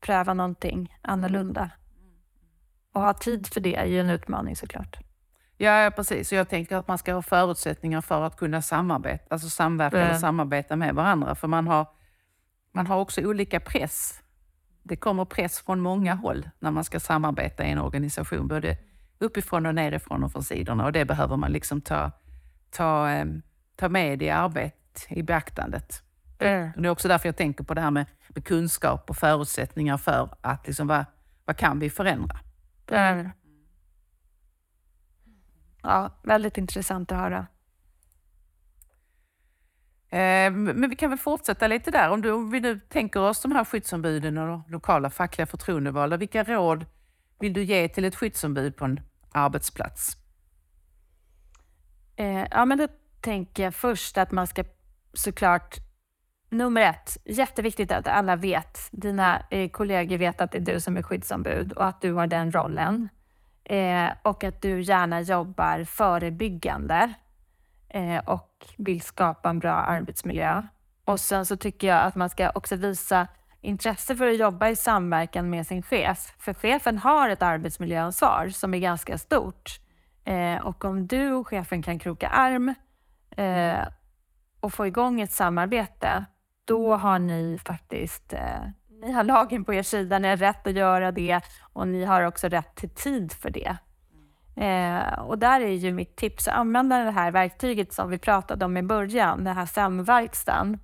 pröva 0.00 0.34
någonting 0.34 0.96
annorlunda. 1.02 1.70
Och 2.92 3.00
ha 3.02 3.14
tid 3.14 3.46
för 3.46 3.60
det 3.60 3.76
är 3.76 3.84
ju 3.84 4.00
en 4.00 4.10
utmaning 4.10 4.56
såklart. 4.56 4.98
Ja, 5.56 5.82
ja, 5.82 5.90
precis. 5.90 6.32
Och 6.32 6.38
jag 6.38 6.48
tänker 6.48 6.76
att 6.76 6.88
man 6.88 6.98
ska 6.98 7.14
ha 7.14 7.22
förutsättningar 7.22 8.00
för 8.00 8.22
att 8.22 8.36
kunna 8.36 8.62
samarbeta, 8.62 9.24
alltså 9.30 9.48
samverka 9.48 9.96
Mm. 9.96 10.08
eller 10.08 10.18
samarbeta 10.18 10.76
med 10.76 10.94
varandra. 10.94 11.34
För 11.34 11.48
man 11.48 11.66
har, 11.66 11.86
man 12.72 12.86
har 12.86 12.96
också 13.00 13.20
olika 13.22 13.60
press. 13.60 14.22
Det 14.88 14.96
kommer 14.96 15.24
press 15.24 15.58
från 15.58 15.80
många 15.80 16.14
håll 16.14 16.50
när 16.58 16.70
man 16.70 16.84
ska 16.84 17.00
samarbeta 17.00 17.64
i 17.64 17.70
en 17.70 17.78
organisation, 17.78 18.48
både 18.48 18.76
uppifrån 19.18 19.66
och 19.66 19.74
nerifrån 19.74 20.24
och 20.24 20.32
från 20.32 20.42
sidorna. 20.42 20.84
Och 20.84 20.92
det 20.92 21.04
behöver 21.04 21.36
man 21.36 21.52
liksom 21.52 21.80
ta, 21.80 22.10
ta, 22.70 23.10
eh, 23.10 23.26
ta 23.76 23.88
med 23.88 24.22
i 24.22 24.30
arbetet, 24.30 25.06
i 25.08 25.22
beaktandet. 25.22 26.02
Och 26.76 26.82
det 26.82 26.88
är 26.88 26.92
också 26.92 27.08
därför 27.08 27.28
jag 27.28 27.36
tänker 27.36 27.64
på 27.64 27.74
det 27.74 27.80
här 27.80 27.90
med, 27.90 28.06
med 28.28 28.44
kunskap 28.44 29.10
och 29.10 29.16
förutsättningar 29.16 29.96
för 29.96 30.36
att 30.40 30.66
liksom, 30.66 30.86
vad, 30.86 31.04
vad 31.44 31.56
kan 31.56 31.78
vi 31.78 31.90
förändra? 31.90 32.38
Ja, 35.82 36.10
väldigt 36.22 36.58
intressant 36.58 37.12
att 37.12 37.18
höra. 37.18 37.46
Eh, 40.16 40.50
men 40.50 40.90
vi 40.90 40.96
kan 40.96 41.10
väl 41.10 41.18
fortsätta 41.18 41.66
lite 41.66 41.90
där. 41.90 42.10
Om, 42.10 42.22
du, 42.22 42.32
om 42.32 42.50
vi 42.50 42.60
nu 42.60 42.80
tänker 42.80 43.20
oss 43.20 43.42
de 43.42 43.52
här 43.52 43.64
skyddsombuden 43.64 44.38
och 44.38 44.70
lokala 44.70 45.10
fackliga 45.10 45.46
förtroendevalda, 45.46 46.16
vilka 46.16 46.44
råd 46.44 46.86
vill 47.40 47.52
du 47.52 47.62
ge 47.62 47.88
till 47.88 48.04
ett 48.04 48.16
skyddsombud 48.16 48.76
på 48.76 48.84
en 48.84 49.00
arbetsplats? 49.32 50.16
Eh, 52.16 52.46
ja, 52.50 52.64
men 52.64 52.78
då 52.78 52.88
tänker 53.20 53.62
jag 53.62 53.74
först 53.74 54.18
att 54.18 54.32
man 54.32 54.46
ska 54.46 54.64
såklart 55.12 55.76
Nummer 56.50 56.80
ett, 56.80 57.16
jätteviktigt 57.24 57.92
att 57.92 58.06
alla 58.06 58.36
vet, 58.36 58.88
dina 58.92 59.42
eh, 59.50 59.70
kollegor 59.70 60.18
vet 60.18 60.40
att 60.40 60.52
det 60.52 60.58
är 60.58 60.74
du 60.74 60.80
som 60.80 60.96
är 60.96 61.02
skyddsombud 61.02 61.72
och 61.72 61.86
att 61.86 62.00
du 62.00 62.12
har 62.12 62.26
den 62.26 62.52
rollen. 62.52 63.08
Och 64.22 64.44
att 64.44 64.62
du 64.62 64.80
gärna 64.80 65.20
jobbar 65.20 65.84
förebyggande 65.84 67.14
eh, 67.88 68.18
och 68.18 68.66
vill 68.76 69.02
skapa 69.02 69.50
en 69.50 69.58
bra 69.58 69.72
arbetsmiljö. 69.72 70.62
Och 71.04 71.20
sen 71.20 71.46
så 71.46 71.56
tycker 71.56 71.86
jag 71.86 72.02
att 72.02 72.14
man 72.14 72.30
ska 72.30 72.50
också 72.54 72.76
visa 72.76 73.28
intresse 73.60 74.16
för 74.16 74.28
att 74.28 74.38
jobba 74.38 74.68
i 74.68 74.76
samverkan 74.76 75.50
med 75.50 75.66
sin 75.66 75.82
chef. 75.82 76.34
För 76.38 76.54
chefen 76.54 76.98
har 76.98 77.28
ett 77.28 77.42
arbetsmiljöansvar 77.42 78.48
som 78.48 78.74
är 78.74 78.78
ganska 78.78 79.18
stort. 79.18 79.80
Eh, 80.24 80.66
och 80.66 80.84
om 80.84 81.06
du 81.06 81.32
och 81.32 81.48
chefen 81.48 81.82
kan 81.82 81.98
kroka 81.98 82.28
arm 82.28 82.74
eh, 83.36 83.88
och 84.60 84.72
få 84.72 84.86
igång 84.86 85.20
ett 85.20 85.32
samarbete, 85.32 86.24
då 86.64 86.96
har 86.96 87.18
ni 87.18 87.58
faktiskt 87.64 88.32
eh, 88.32 88.60
ni 89.02 89.12
har 89.12 89.24
lagen 89.24 89.64
på 89.64 89.74
er 89.74 89.82
sida, 89.82 90.18
ni 90.18 90.28
har 90.28 90.36
rätt 90.36 90.66
att 90.66 90.72
göra 90.72 91.12
det 91.12 91.40
och 91.72 91.88
ni 91.88 92.04
har 92.04 92.22
också 92.22 92.48
rätt 92.48 92.74
till 92.74 92.90
tid 92.90 93.32
för 93.32 93.50
det. 93.50 93.76
Eh, 94.56 95.18
och 95.18 95.38
där 95.38 95.60
är 95.60 95.72
ju 95.72 95.92
mitt 95.92 96.16
tips 96.16 96.48
att 96.48 96.54
använda 96.54 96.98
det 96.98 97.10
här 97.10 97.30
verktyget 97.30 97.92
som 97.92 98.10
vi 98.10 98.18
pratade 98.18 98.64
om 98.64 98.76
i 98.76 98.82
början, 98.82 99.44
den 99.44 99.56
här 99.56 99.66
samverkstan. 99.66 100.78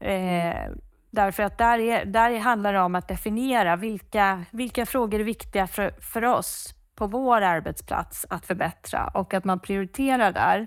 Eh, 0.00 0.70
därför 1.10 1.42
att 1.42 1.58
där, 1.58 1.78
är, 1.78 2.04
där 2.04 2.38
handlar 2.38 2.72
det 2.72 2.80
om 2.80 2.94
att 2.94 3.08
definiera 3.08 3.76
vilka, 3.76 4.44
vilka 4.50 4.86
frågor 4.86 5.20
är 5.20 5.24
viktiga 5.24 5.66
för, 5.66 5.90
för 6.00 6.24
oss 6.24 6.74
på 6.94 7.06
vår 7.06 7.40
arbetsplats 7.40 8.26
att 8.30 8.46
förbättra 8.46 9.06
och 9.06 9.34
att 9.34 9.44
man 9.44 9.60
prioriterar 9.60 10.32
där. 10.32 10.66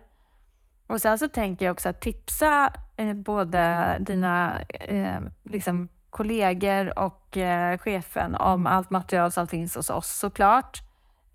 Och 0.88 1.02
sen 1.02 1.20
så 1.20 1.28
tänker 1.28 1.66
jag 1.66 1.74
också 1.74 1.90
att 1.90 2.02
tipsa 2.02 2.74
eh, 2.98 3.14
både 3.14 3.96
dina 4.00 4.62
eh, 4.70 5.20
liksom 5.44 5.90
kollegor 6.10 7.00
och 7.00 7.38
eh, 7.38 7.78
chefen 7.78 8.36
om 8.36 8.68
allt 8.68 8.90
material 8.90 9.32
som 9.32 9.48
finns 9.48 9.76
hos 9.76 9.90
oss 9.90 10.18
såklart. 10.20 10.82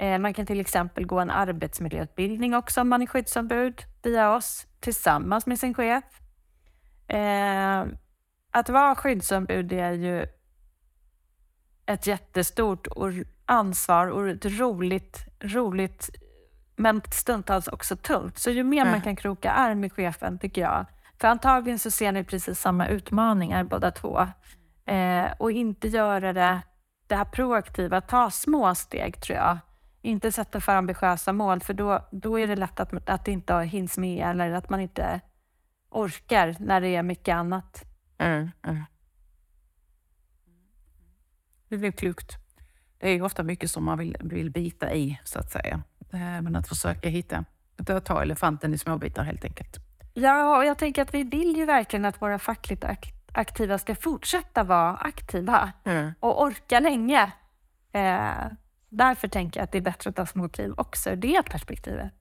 Eh, 0.00 0.18
man 0.18 0.34
kan 0.34 0.46
till 0.46 0.60
exempel 0.60 1.06
gå 1.06 1.20
en 1.20 1.30
arbetsmiljöutbildning 1.30 2.54
också 2.54 2.80
om 2.80 2.88
man 2.88 3.02
är 3.02 3.06
skyddsombud 3.06 3.82
via 4.02 4.34
oss 4.34 4.66
tillsammans 4.80 5.46
med 5.46 5.58
sin 5.58 5.74
chef. 5.74 6.04
Eh, 7.08 7.84
att 8.50 8.68
vara 8.68 8.94
skyddsombud 8.94 9.72
är 9.72 9.92
ju 9.92 10.26
ett 11.86 12.06
jättestort 12.06 12.86
ansvar 13.46 14.06
och 14.06 14.28
ett 14.28 14.44
roligt, 14.44 15.18
roligt 15.40 16.10
men 16.76 17.02
stundtals 17.12 17.68
också 17.68 17.96
tungt. 17.96 18.38
Så 18.38 18.50
ju 18.50 18.64
mer 18.64 18.84
man 18.84 19.00
kan 19.00 19.16
kroka 19.16 19.50
arm 19.50 19.80
med 19.80 19.92
chefen 19.92 20.38
tycker 20.38 20.60
jag. 20.60 20.86
För 21.20 21.28
antagligen 21.28 21.78
så 21.78 21.90
ser 21.90 22.12
ni 22.12 22.24
precis 22.24 22.60
samma 22.60 22.86
utmaningar 22.86 23.64
båda 23.64 23.90
två. 23.90 24.26
Eh, 24.86 25.26
och 25.38 25.52
inte 25.52 25.88
göra 25.88 26.32
det, 26.32 26.60
det 27.06 27.16
här 27.16 27.24
proaktiva, 27.24 28.00
ta 28.00 28.30
små 28.30 28.74
steg 28.74 29.20
tror 29.20 29.38
jag. 29.38 29.58
Inte 30.02 30.32
sätta 30.32 30.60
för 30.60 30.76
ambitiösa 30.76 31.32
mål 31.32 31.60
för 31.60 31.74
då, 31.74 32.08
då 32.10 32.38
är 32.38 32.46
det 32.46 32.56
lätt 32.56 32.80
att, 32.80 33.08
att 33.08 33.24
det 33.24 33.32
inte 33.32 33.54
hinns 33.58 33.98
med 33.98 34.26
eller 34.30 34.52
att 34.52 34.70
man 34.70 34.80
inte 34.80 35.20
orkar 35.90 36.56
när 36.58 36.80
det 36.80 36.88
är 36.88 37.02
mycket 37.02 37.34
annat. 37.34 37.84
Det 41.68 41.76
blir 41.76 41.90
klokt. 41.92 42.36
Det 42.98 43.08
är 43.08 43.12
ju 43.12 43.22
ofta 43.22 43.42
mycket 43.42 43.70
som 43.70 43.84
man 43.84 43.98
vill, 43.98 44.16
vill 44.20 44.50
bita 44.50 44.94
i, 44.94 45.20
så 45.24 45.38
att 45.38 45.50
säga. 45.52 45.82
Eh, 46.12 46.18
Men 46.42 46.56
att 46.56 46.68
försöka 46.68 47.08
hitta, 47.08 47.44
att 47.88 48.04
ta 48.04 48.22
elefanten 48.22 48.74
i 48.74 48.78
små 48.78 48.98
bitar 48.98 49.22
helt 49.24 49.44
enkelt. 49.44 49.76
Ja, 50.14 50.56
och 50.58 50.64
jag 50.64 50.78
tänker 50.78 51.02
att 51.02 51.14
vi 51.14 51.22
vill 51.24 51.56
ju 51.56 51.64
verkligen 51.64 52.04
att 52.04 52.22
våra 52.22 52.38
fackligt 52.38 52.84
ak- 52.84 53.12
aktiva 53.32 53.78
ska 53.78 53.94
fortsätta 53.94 54.64
vara 54.64 54.96
aktiva 54.96 55.72
och 56.20 56.42
orka 56.42 56.80
länge. 56.80 57.32
Eh, 57.92 58.46
därför 58.90 59.28
tänker 59.28 59.60
jag 59.60 59.64
att 59.64 59.72
det 59.72 59.78
är 59.78 59.82
bättre 59.82 60.10
att 60.10 60.16
ta 60.16 60.26
små 60.26 60.48
kliv 60.48 60.72
också 60.76 61.10
ur 61.10 61.16
det 61.16 61.42
perspektivet. 61.50 62.12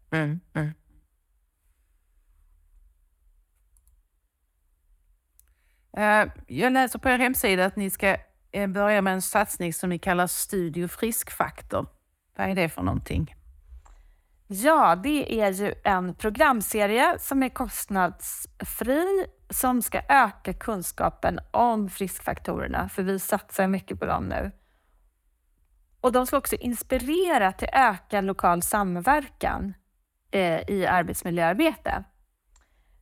Eh, 5.98 6.26
Jag 6.48 6.74
läser 6.74 7.00
på 7.00 7.10
er 7.10 7.18
hemsida 7.18 7.66
att 7.66 7.76
ni 7.76 7.90
ska 7.90 8.18
eh, 8.52 8.68
börja 8.68 9.02
med 9.02 9.14
en 9.14 9.22
satsning 9.22 9.74
som 9.74 9.90
ni 9.90 10.00
kallar 10.00 10.28
Studio 10.28 10.88
Friskfaktor. 10.88 11.86
Vad 12.38 12.50
är 12.50 12.56
det 12.56 12.70
för 12.70 12.82
någonting? 12.82 13.36
Ja, 14.48 14.96
det 14.96 15.42
är 15.42 15.52
ju 15.52 15.74
en 15.84 16.16
programserie 16.16 17.20
som 17.20 17.44
är 17.44 17.50
kostnadsfri 17.50 19.26
som 19.50 19.82
ska 19.82 20.02
öka 20.10 20.54
kunskapen 20.54 21.40
om 21.52 21.90
friskfaktorerna, 21.90 22.90
för 22.90 23.04
vi 23.04 23.20
satsar 23.20 23.68
mycket 23.68 24.00
på 24.00 24.06
dem 24.06 24.24
nu. 24.26 24.52
Och 26.02 26.12
de 26.12 26.28
ska 26.28 26.38
också 26.38 26.56
inspirera 26.56 27.52
till 27.52 27.70
ökad 27.74 28.24
lokal 28.26 28.62
samverkan 28.62 29.74
eh, 30.32 30.70
i 30.70 30.86
arbetsmiljöarbete. 30.86 32.04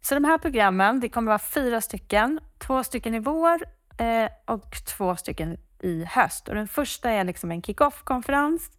Så 0.01 0.15
de 0.15 0.23
här 0.23 0.37
programmen, 0.37 0.99
det 0.99 1.09
kommer 1.09 1.31
vara 1.31 1.39
fyra 1.39 1.81
stycken, 1.81 2.39
två 2.57 2.83
stycken 2.83 3.13
i 3.13 3.19
vår 3.19 3.63
eh, 3.97 4.29
och 4.45 4.71
två 4.97 5.15
stycken 5.15 5.57
i 5.79 6.05
höst. 6.05 6.47
Och 6.47 6.55
den 6.55 6.67
första 6.67 7.11
är 7.11 7.23
liksom 7.23 7.51
en 7.51 7.61
kick-off-konferens 7.61 8.71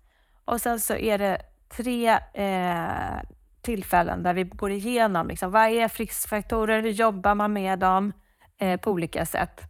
och 0.44 0.60
sen 0.60 0.80
så 0.80 0.94
är 0.94 1.18
det 1.18 1.42
tre 1.76 2.08
eh, 2.34 3.22
tillfällen 3.62 4.22
där 4.22 4.34
vi 4.34 4.44
går 4.44 4.70
igenom 4.70 5.28
liksom, 5.28 5.50
vad 5.50 5.68
är 5.68 5.88
friskfaktorer, 5.88 6.82
hur 6.82 6.90
jobbar 6.90 7.34
man 7.34 7.52
med 7.52 7.78
dem 7.78 8.12
eh, 8.60 8.80
på 8.80 8.90
olika 8.90 9.26
sätt. 9.26 9.60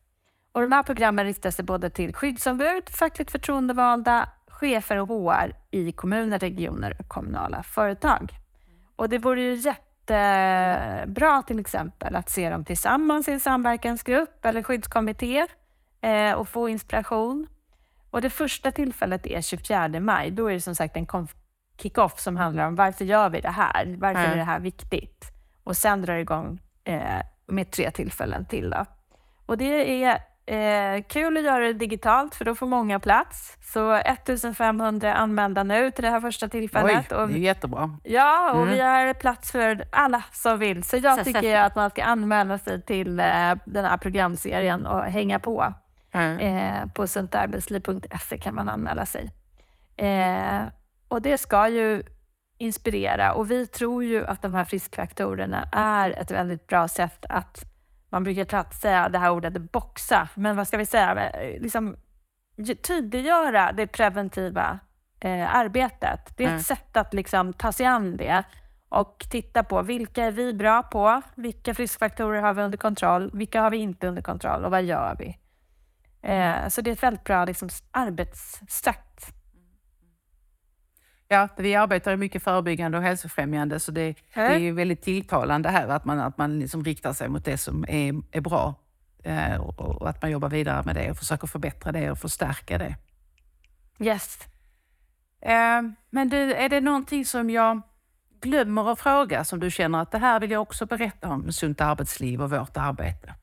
Och 0.53 0.61
de 0.61 0.73
här 0.73 0.83
programmen 0.83 1.25
riktar 1.25 1.51
sig 1.51 1.65
både 1.65 1.91
till 1.91 2.15
skyddsombud, 2.15 2.89
fackligt 2.91 3.31
förtroendevalda, 3.31 4.29
chefer 4.61 4.97
och 4.97 5.09
HR 5.09 5.53
i 5.71 5.92
kommuner, 5.92 6.38
regioner 6.38 6.97
och 6.99 7.09
kommunala 7.09 7.62
företag. 7.62 8.33
Och 8.97 9.09
det 9.09 9.18
vore 9.18 9.40
ju 9.40 9.55
jättebra 9.55 11.42
till 11.42 11.59
exempel 11.59 12.16
att 12.16 12.31
se 12.31 12.51
dem 12.51 12.64
tillsammans 12.64 13.29
i 13.29 13.33
en 13.33 13.40
samverkansgrupp 13.40 14.44
eller 14.44 14.62
skyddskommitté 14.62 15.47
eh, 16.01 16.33
och 16.33 16.49
få 16.49 16.68
inspiration. 16.68 17.47
Och 18.11 18.21
det 18.21 18.31
första 18.31 18.71
tillfället 18.71 19.27
är 19.27 19.40
24 19.40 19.88
maj. 20.01 20.31
Då 20.31 20.47
är 20.47 20.55
det 20.55 20.61
som 20.61 20.75
sagt 20.75 20.97
en 20.97 21.07
kick-off 21.83 22.21
som 22.21 22.37
handlar 22.37 22.66
om 22.66 22.75
varför 22.77 23.05
gör 23.05 23.29
vi 23.31 23.40
det 23.40 23.51
här? 23.51 23.97
Varför 23.99 24.21
Mm. 24.21 24.33
är 24.33 24.37
det 24.37 24.44
här 24.44 24.61
viktigt? 24.61 25.25
Och 25.64 25.77
sen 25.77 26.03
drar 26.03 26.14
det 26.14 26.21
igång 26.21 26.61
eh, 26.85 27.21
med 27.47 27.71
tre 27.71 27.90
tillfällen 27.90 28.44
till. 28.44 28.71
Då. 28.71 28.85
Och 29.47 29.59
det 29.59 30.05
är 30.05 30.18
Eh, 30.49 31.03
kul 31.09 31.37
att 31.37 31.43
göra 31.45 31.65
det 31.67 31.73
digitalt 31.73 32.35
för 32.35 32.45
då 32.45 32.55
får 32.55 32.67
många 32.67 33.01
plats. 33.01 33.57
Så 33.61 33.93
1500 33.93 35.15
anmälda 35.15 35.63
nu 35.63 35.91
till 35.91 36.05
det 36.05 36.11
här 36.11 36.21
första 36.21 36.49
tillfället. 36.49 37.13
Oj, 37.13 37.27
det 37.29 37.35
är 37.35 37.39
jättebra. 37.39 37.99
Ja, 38.05 38.53
och 38.53 38.63
Mm. 38.63 38.75
vi 38.75 38.81
har 38.81 39.15
plats 39.15 39.53
för 39.53 39.85
alla 39.93 40.23
som 40.33 40.59
vill. 40.59 40.85
Så 40.85 40.97
jag 40.97 41.25
tycker 41.25 41.57
att 41.61 41.75
man 41.75 41.91
ska 41.91 42.05
anmäla 42.05 42.59
sig 42.59 42.83
till 42.83 43.21
eh, 43.21 43.55
den 43.65 43.85
här 43.85 43.97
programserien 43.97 44.87
och 44.87 45.03
hänga 45.03 45.39
på. 45.39 45.75
Mm. 46.13 46.39
Eh, 46.39 46.87
på 46.93 47.07
suntarbetsliv.se 47.07 48.39
kan 48.39 48.55
man 48.55 48.69
anmäla 48.69 49.07
sig. 49.07 49.31
Eh, 49.97 50.61
och 51.09 51.23
det 51.23 51.39
ska 51.39 51.69
ju 51.69 52.03
inspirera 52.59 53.33
och 53.33 53.51
vi 53.51 53.67
tror 53.67 54.05
ju 54.05 54.27
att 54.27 54.43
de 54.43 54.55
här 54.55 54.65
friskfaktorerna 54.65 55.69
är 55.73 56.11
ett 56.11 56.31
väldigt 56.31 56.67
bra 56.67 56.89
sätt 56.89 57.25
att, 57.29 57.65
man 58.11 58.25
brukar 58.25 58.73
säga 58.73 59.09
det 59.09 59.18
här 59.18 59.31
ordet 59.31 59.73
boxa, 59.73 60.29
men 60.35 60.57
vad 60.57 60.68
ska 60.68 60.77
vi 60.77 60.87
säga, 60.87 61.31
Eh, 61.31 61.61
liksom 61.61 61.97
tydliggöra 62.83 63.73
det 63.73 63.87
preventiva 63.87 64.79
eh, 65.21 65.55
arbetet. 65.57 66.37
Det 66.37 66.44
är 66.44 66.49
Mm. 66.49 66.59
ett 66.61 66.66
sätt 66.66 66.97
att 66.97 67.14
liksom 67.14 67.53
ta 67.53 67.73
sig 67.73 67.87
an 67.87 68.16
det 68.16 68.42
och 68.88 69.27
titta 69.31 69.64
på 69.64 69.83
vilka 69.83 70.25
är 70.25 70.31
vi 70.31 70.55
bra 70.55 70.83
på? 70.83 71.23
Vilka 71.35 71.75
friskfaktorer 71.75 72.40
har 72.42 72.55
vi 72.55 72.62
under 72.62 72.79
kontroll? 72.79 73.31
Vilka 73.35 73.61
har 73.62 73.71
vi 73.71 73.77
inte 73.77 74.09
under 74.09 74.23
kontroll 74.23 74.64
och 74.64 74.71
vad 74.71 74.83
gör 74.83 75.16
vi? 75.18 75.38
Eh, 76.23 76.68
så 76.68 76.81
det 76.81 76.90
är 76.90 76.92
ett 76.92 77.03
väldigt 77.03 77.25
bra 77.25 77.44
liksom, 77.44 77.68
arbetssätt. 77.90 79.35
Ja, 81.31 81.49
vi 81.57 81.75
arbetar 81.75 82.17
mycket 82.17 82.43
förebyggande 82.43 82.99
och 82.99 83.05
hälsofrämjande 83.05 83.81
så 83.81 83.93
det, 83.93 84.14
det 84.35 84.41
är 84.41 84.59
ju 84.59 84.73
väldigt 84.73 85.03
tilltalande 85.03 85.69
här 85.69 85.88
att 85.88 86.05
man, 86.05 86.21
att 86.21 86.38
man 86.38 86.59
liksom 86.59 86.85
riktar 86.85 87.12
sig 87.12 87.29
mot 87.29 87.45
det 87.45 87.59
som 87.59 87.85
är, 87.88 88.23
är 88.33 88.41
bra 88.41 88.75
eh, 89.25 89.61
och, 89.61 89.81
och 89.81 90.09
att 90.09 90.23
man 90.23 90.31
jobbar 90.31 90.49
vidare 90.49 90.83
med 90.85 90.95
det 90.95 91.11
och 91.11 91.17
försöker 91.17 91.47
förbättra 91.47 91.93
det 91.93 92.11
och 92.11 92.19
förstärka 92.19 92.79
det. 92.79 92.97
Yes. 93.99 94.38
Eh, 95.41 95.83
men 96.11 96.29
du, 96.29 96.55
är 96.55 96.69
det 96.69 96.81
någonting 96.81 97.25
som 97.25 97.51
jag 97.51 97.81
glömmer 98.41 98.93
att 98.93 99.01
fråga 99.01 99.45
som 99.45 99.61
du 99.61 99.71
känner 99.71 100.03
att 100.03 100.11
det 100.11 100.19
här 100.19 100.41
vill 100.41 100.51
jag 100.51 100.62
också 100.62 100.87
berätta 100.87 101.29
om 101.29 101.53
sunt 101.53 101.81
arbetsliv 101.81 102.43
och 102.43 102.51
vårt 102.51 102.77
arbete? 102.77 103.35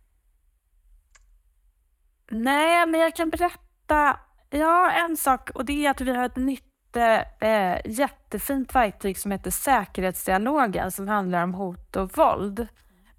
Nej, 2.31 2.85
men 2.85 2.99
jag 2.99 3.15
kan 3.15 3.29
berätta 3.29 4.19
ja, 4.49 4.91
en 4.91 5.17
sak 5.17 5.49
och 5.49 5.65
det 5.65 5.85
är 5.85 5.89
att 5.91 6.01
vi 6.01 6.15
har 6.15 6.25
ett 6.25 6.35
nytt 6.35 6.64
eh, 6.95 7.77
jättefint 7.85 8.75
verktyg 8.75 9.17
som 9.17 9.31
heter 9.31 9.51
säkerhetsdialogen 9.51 10.91
som 10.91 11.07
handlar 11.07 11.43
om 11.43 11.53
hot 11.53 11.95
och 11.95 12.17
våld 12.17 12.67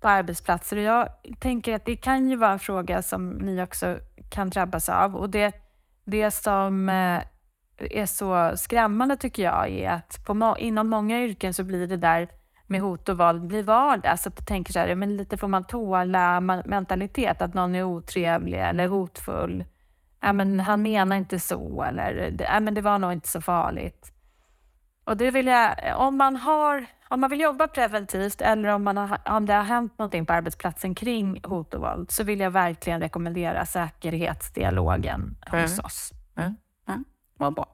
på 0.01 0.09
arbetsplatser. 0.09 0.77
Och 0.77 0.83
jag 0.83 1.09
tänker 1.41 1.75
att 1.75 1.85
det 1.85 1.97
kan 1.97 2.29
ju 2.29 2.37
vara 2.37 2.53
en 2.53 2.59
fråga 2.59 3.03
som 3.03 3.29
ni 3.29 3.63
också 3.63 3.99
kan 4.31 4.51
drabbas 4.51 4.89
av. 4.89 5.17
Och 5.17 5.31
det, 5.31 5.53
det 6.05 6.31
som 6.31 6.89
eh, 6.89 7.21
är 7.79 8.07
så 8.07 8.57
skrämmande 8.57 9.17
tycker 9.17 9.43
jag 9.43 9.69
är 9.69 9.91
att 9.91 10.27
på 10.27 10.57
inom 10.59 10.89
många 10.89 11.23
yrken 11.23 11.55
så 11.55 11.65
blir 11.65 11.87
det 11.87 11.97
där 11.97 12.29
med 12.67 12.81
hot 12.81 13.09
och 13.09 13.19
våld 13.19 13.47
blir 13.47 13.63
vardag. 13.63 14.19
Så 14.19 14.31
jag 14.37 14.47
tänker 14.47 14.73
så 14.73 14.79
här, 14.79 14.95
men 14.95 15.17
lite 15.17 15.37
får 15.37 15.49
man 15.49 15.65
tåla-mentalitet, 15.65 17.43
att 17.43 17.55
någon 17.55 17.75
är 17.75 17.83
otrevlig 17.83 18.61
eller 18.61 18.89
hotfull. 18.89 19.65
Ja, 20.21 20.33
men 20.33 20.61
han 20.61 20.83
menar 20.83 21.17
inte 21.17 21.41
så, 21.41 21.83
eller 21.83 22.35
ja, 22.39 22.61
men 22.61 22.75
det 22.75 22.81
var 22.81 22.99
nog 22.99 23.13
inte 23.13 23.29
så 23.29 23.41
farligt. 23.41 24.13
Och 25.05 25.17
det 25.17 25.31
vill 25.31 25.47
jag, 25.47 25.75
om 25.97 26.17
man 26.17 26.37
har, 26.37 26.87
om 27.09 27.21
man 27.21 27.31
vill 27.31 27.41
jobba 27.41 27.69
preventivt 27.69 28.41
eller 28.41 28.69
om, 28.69 28.85
man 28.85 28.97
har, 28.97 29.19
om 29.25 29.47
det 29.47 29.55
har 29.55 29.63
hänt 29.63 29.99
någonting 29.99 30.27
på 30.27 30.33
arbetsplatsen 30.33 30.95
kring 30.95 31.41
hot 31.45 31.75
och 31.75 31.81
våld 31.81 32.11
så 32.11 32.25
vill 32.25 32.41
jag 32.41 32.51
verkligen 32.51 33.01
rekommendera 33.01 33.67
säkerhetsdialogen 33.67 35.37
hos 35.51 35.73
Mm. 35.73 35.85
oss. 35.85 36.13
Vad 37.39 37.55
bra. 37.55 37.67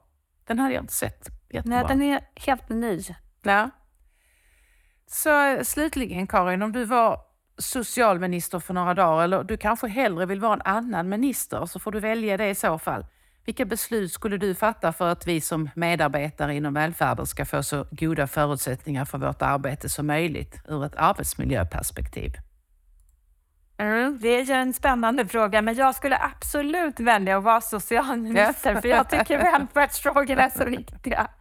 Den 0.47 0.59
hade 0.59 0.73
jag 0.73 0.83
inte 0.83 0.93
sett. 0.93 1.27
Jättebra. 1.49 1.77
Nej, 1.77 1.85
den 1.87 2.01
är 2.01 2.21
helt 2.35 2.69
ny. 2.69 3.01
Ja. 3.41 3.69
Så 5.07 5.59
slutligen 5.63 6.27
Karin, 6.27 6.61
om 6.61 6.71
du 6.71 6.85
var 6.85 7.21
socialminister 7.57 8.59
för 8.59 8.73
några 8.73 8.93
dagar 8.93 9.23
eller 9.23 9.43
du 9.43 9.57
kanske 9.57 9.87
hellre 9.87 10.25
vill 10.25 10.39
vara 10.39 10.53
en 10.53 10.61
annan 10.61 11.09
minister 11.09 11.65
så 11.65 11.79
får 11.79 11.91
du 11.91 11.99
välja 11.99 12.37
det 12.37 12.49
i 12.49 12.55
så 12.55 12.77
fall. 12.79 13.05
Vilka 13.45 13.65
beslut 13.65 14.11
skulle 14.11 14.37
du 14.37 14.55
fatta 14.55 14.93
för 14.93 15.07
att 15.07 15.27
vi 15.27 15.41
som 15.41 15.69
medarbetare 15.75 16.55
inom 16.55 16.73
välfärden 16.73 17.25
ska 17.25 17.45
få 17.45 17.63
så 17.63 17.85
goda 17.91 18.27
förutsättningar 18.27 19.05
för 19.05 19.17
vårt 19.17 19.41
arbete 19.41 19.89
som 19.89 20.07
möjligt 20.07 20.61
ur 20.67 20.85
ett 20.85 20.95
arbetsmiljöperspektiv? 20.95 22.31
Mm, 23.77 24.19
det 24.21 24.29
är 24.29 24.43
ju 24.43 24.53
en 24.53 24.73
spännande 24.73 25.27
fråga, 25.27 25.61
men 25.61 25.75
jag 25.75 25.95
skulle 25.95 26.17
absolut 26.17 26.99
välja 26.99 27.37
att 27.37 27.43
vara 27.43 27.61
socialminister, 27.61 28.81
för 28.81 28.87
jag 28.87 29.09
tycker 29.09 29.37
välfärdsfrågorna 29.37 30.41
är 30.41 30.49
så 30.49 30.65
viktiga. 30.65 31.27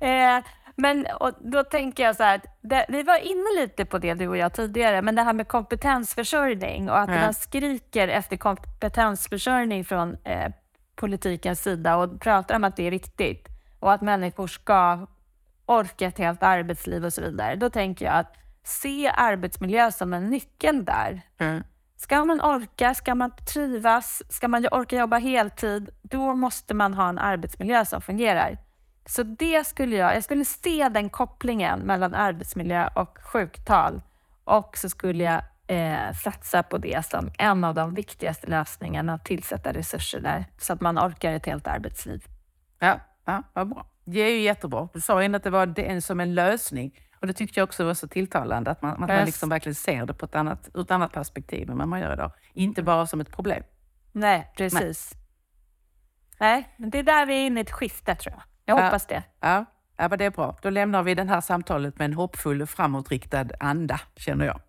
Eh, 0.00 0.38
men 0.82 1.06
och 1.20 1.30
då 1.40 1.64
tänker 1.64 2.02
jag 2.02 2.16
så 2.16 2.22
här, 2.22 2.40
det, 2.60 2.86
vi 2.88 3.02
var 3.02 3.18
inne 3.18 3.60
lite 3.62 3.84
på 3.84 3.98
det 3.98 4.14
du 4.14 4.28
och 4.28 4.36
jag 4.36 4.52
tidigare, 4.52 5.02
men 5.02 5.14
det 5.14 5.22
här 5.22 5.32
med 5.32 5.48
kompetensförsörjning 5.48 6.90
och 6.90 6.98
att 6.98 7.08
Ja. 7.08 7.20
man 7.20 7.34
skriker 7.34 8.08
efter 8.08 8.36
kompetensförsörjning 8.36 9.84
från 9.84 10.16
eh, 10.24 10.52
politikens 10.96 11.62
sida 11.62 11.96
och 11.96 12.20
pratar 12.20 12.56
om 12.56 12.64
att 12.64 12.76
det 12.76 12.86
är 12.86 12.90
viktigt 12.90 13.48
och 13.80 13.92
att 13.92 14.00
människor 14.00 14.46
ska 14.46 15.06
orka 15.66 16.06
ett 16.06 16.18
helt 16.18 16.42
arbetsliv 16.42 17.04
och 17.04 17.12
så 17.12 17.20
vidare. 17.22 17.56
Då 17.56 17.70
tänker 17.70 18.04
jag 18.04 18.14
att 18.14 18.36
se 18.64 19.08
arbetsmiljö 19.08 19.92
som 19.92 20.12
en 20.12 20.30
nyckel 20.30 20.84
där. 20.84 21.20
Mm. 21.38 21.64
Ska 21.96 22.24
man 22.24 22.40
orka, 22.40 22.94
ska 22.94 23.14
man 23.14 23.30
trivas, 23.54 24.22
ska 24.28 24.48
man 24.48 24.66
orka 24.70 24.96
jobba 24.96 25.18
heltid, 25.18 25.90
då 26.02 26.34
måste 26.34 26.74
man 26.74 26.94
ha 26.94 27.08
en 27.08 27.18
arbetsmiljö 27.18 27.84
som 27.84 28.02
fungerar. 28.02 28.58
Så 29.06 29.22
det 29.22 29.66
skulle 29.66 29.96
jag, 29.96 30.16
jag 30.16 30.24
skulle 30.24 30.44
se 30.44 30.88
den 30.88 31.10
kopplingen 31.10 31.80
mellan 31.80 32.14
arbetsmiljö 32.14 32.88
och 32.94 33.18
sjuktal 33.22 34.02
och 34.44 34.76
så 34.76 34.88
skulle 34.88 35.24
jag 35.24 35.42
eh, 35.66 36.12
satsa 36.12 36.62
på 36.62 36.78
det 36.78 37.06
som 37.06 37.30
en 37.38 37.64
av 37.64 37.74
de 37.74 37.94
viktigaste 37.94 38.46
lösningarna, 38.46 39.14
att 39.14 39.24
tillsätta 39.24 39.72
resurser 39.72 40.20
där 40.20 40.44
så 40.58 40.72
att 40.72 40.80
man 40.80 40.98
orkar 40.98 41.32
ett 41.32 41.46
helt 41.46 41.66
arbetsliv. 41.66 42.24
Ja, 42.78 43.00
ja, 43.24 43.42
vad 43.52 43.68
bra. 43.68 43.86
Det 44.04 44.20
är 44.20 44.30
ju 44.30 44.40
jättebra. 44.40 44.88
Du 44.92 45.00
sa 45.00 45.22
innan 45.22 45.34
att 45.34 45.44
det 45.44 45.50
var 45.50 45.66
det 45.66 46.04
som 46.04 46.20
en 46.20 46.34
lösning 46.34 46.98
och 47.20 47.26
det 47.26 47.32
tyckte 47.32 47.60
jag 47.60 47.64
också 47.64 47.84
var 47.84 47.94
så 47.94 48.08
tilltalande 48.08 48.70
att 48.70 48.82
man, 48.82 48.92
att 48.92 49.08
man 49.08 49.24
liksom 49.24 49.48
verkligen 49.48 49.74
ser 49.74 50.06
det 50.06 50.14
på 50.14 50.24
ett 50.24 50.34
annat, 50.34 50.68
ur 50.74 50.80
ett 50.80 50.90
annat 50.90 51.12
perspektiv 51.12 51.70
än 51.70 51.78
vad 51.78 51.88
man 51.88 52.00
gör 52.00 52.12
idag. 52.12 52.32
Inte 52.52 52.82
bara 52.82 53.06
som 53.06 53.20
ett 53.20 53.30
problem. 53.30 53.62
Nej, 54.12 54.52
precis. 54.56 55.12
Nej, 56.40 56.68
men 56.76 56.90
det 56.90 56.98
är 56.98 57.02
där 57.02 57.26
vi 57.26 57.34
är 57.34 57.46
inne 57.46 57.60
i 57.60 57.62
ett 57.62 57.70
skifte 57.70 58.14
tror 58.14 58.34
jag. 58.34 58.42
Jag 58.64 58.78
Ja. 58.78 58.84
hoppas 58.84 59.06
det. 59.06 59.22
Ja, 59.40 59.64
ja 59.96 60.08
men 60.08 60.18
det 60.18 60.24
är 60.24 60.30
bra. 60.30 60.56
Då 60.62 60.70
lämnar 60.70 61.02
vi 61.02 61.14
det 61.14 61.24
här 61.24 61.40
samtalet 61.40 61.98
med 61.98 62.04
en 62.04 62.14
hoppfull 62.14 62.62
och 62.62 62.70
framåtriktad 62.70 63.46
anda, 63.60 64.00
känner 64.16 64.46
jag. 64.46 64.60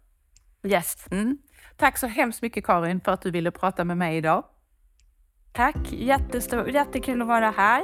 Yes. 0.71 1.07
Mm. 1.11 1.37
Tack 1.77 1.97
så 1.97 2.07
hemskt 2.07 2.41
mycket 2.41 2.65
Karin 2.65 3.01
för 3.01 3.11
att 3.11 3.21
du 3.21 3.31
ville 3.31 3.51
prata 3.51 3.83
med 3.83 3.97
mig 3.97 4.17
idag. 4.17 4.43
Tack, 5.53 5.75
Jättestor, 5.91 6.69
jättekul 6.69 7.21
att 7.21 7.27
vara 7.27 7.51
här. 7.51 7.81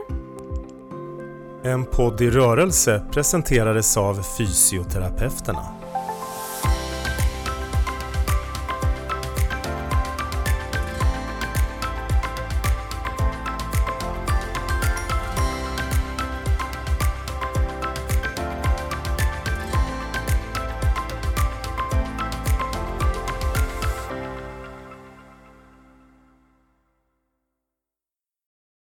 En 1.64 1.86
podd 1.86 2.22
i 2.22 2.30
rörelse 2.30 3.06
presenterades 3.12 3.98
av 3.98 4.14
Fysioterapeuterna. 4.38 5.66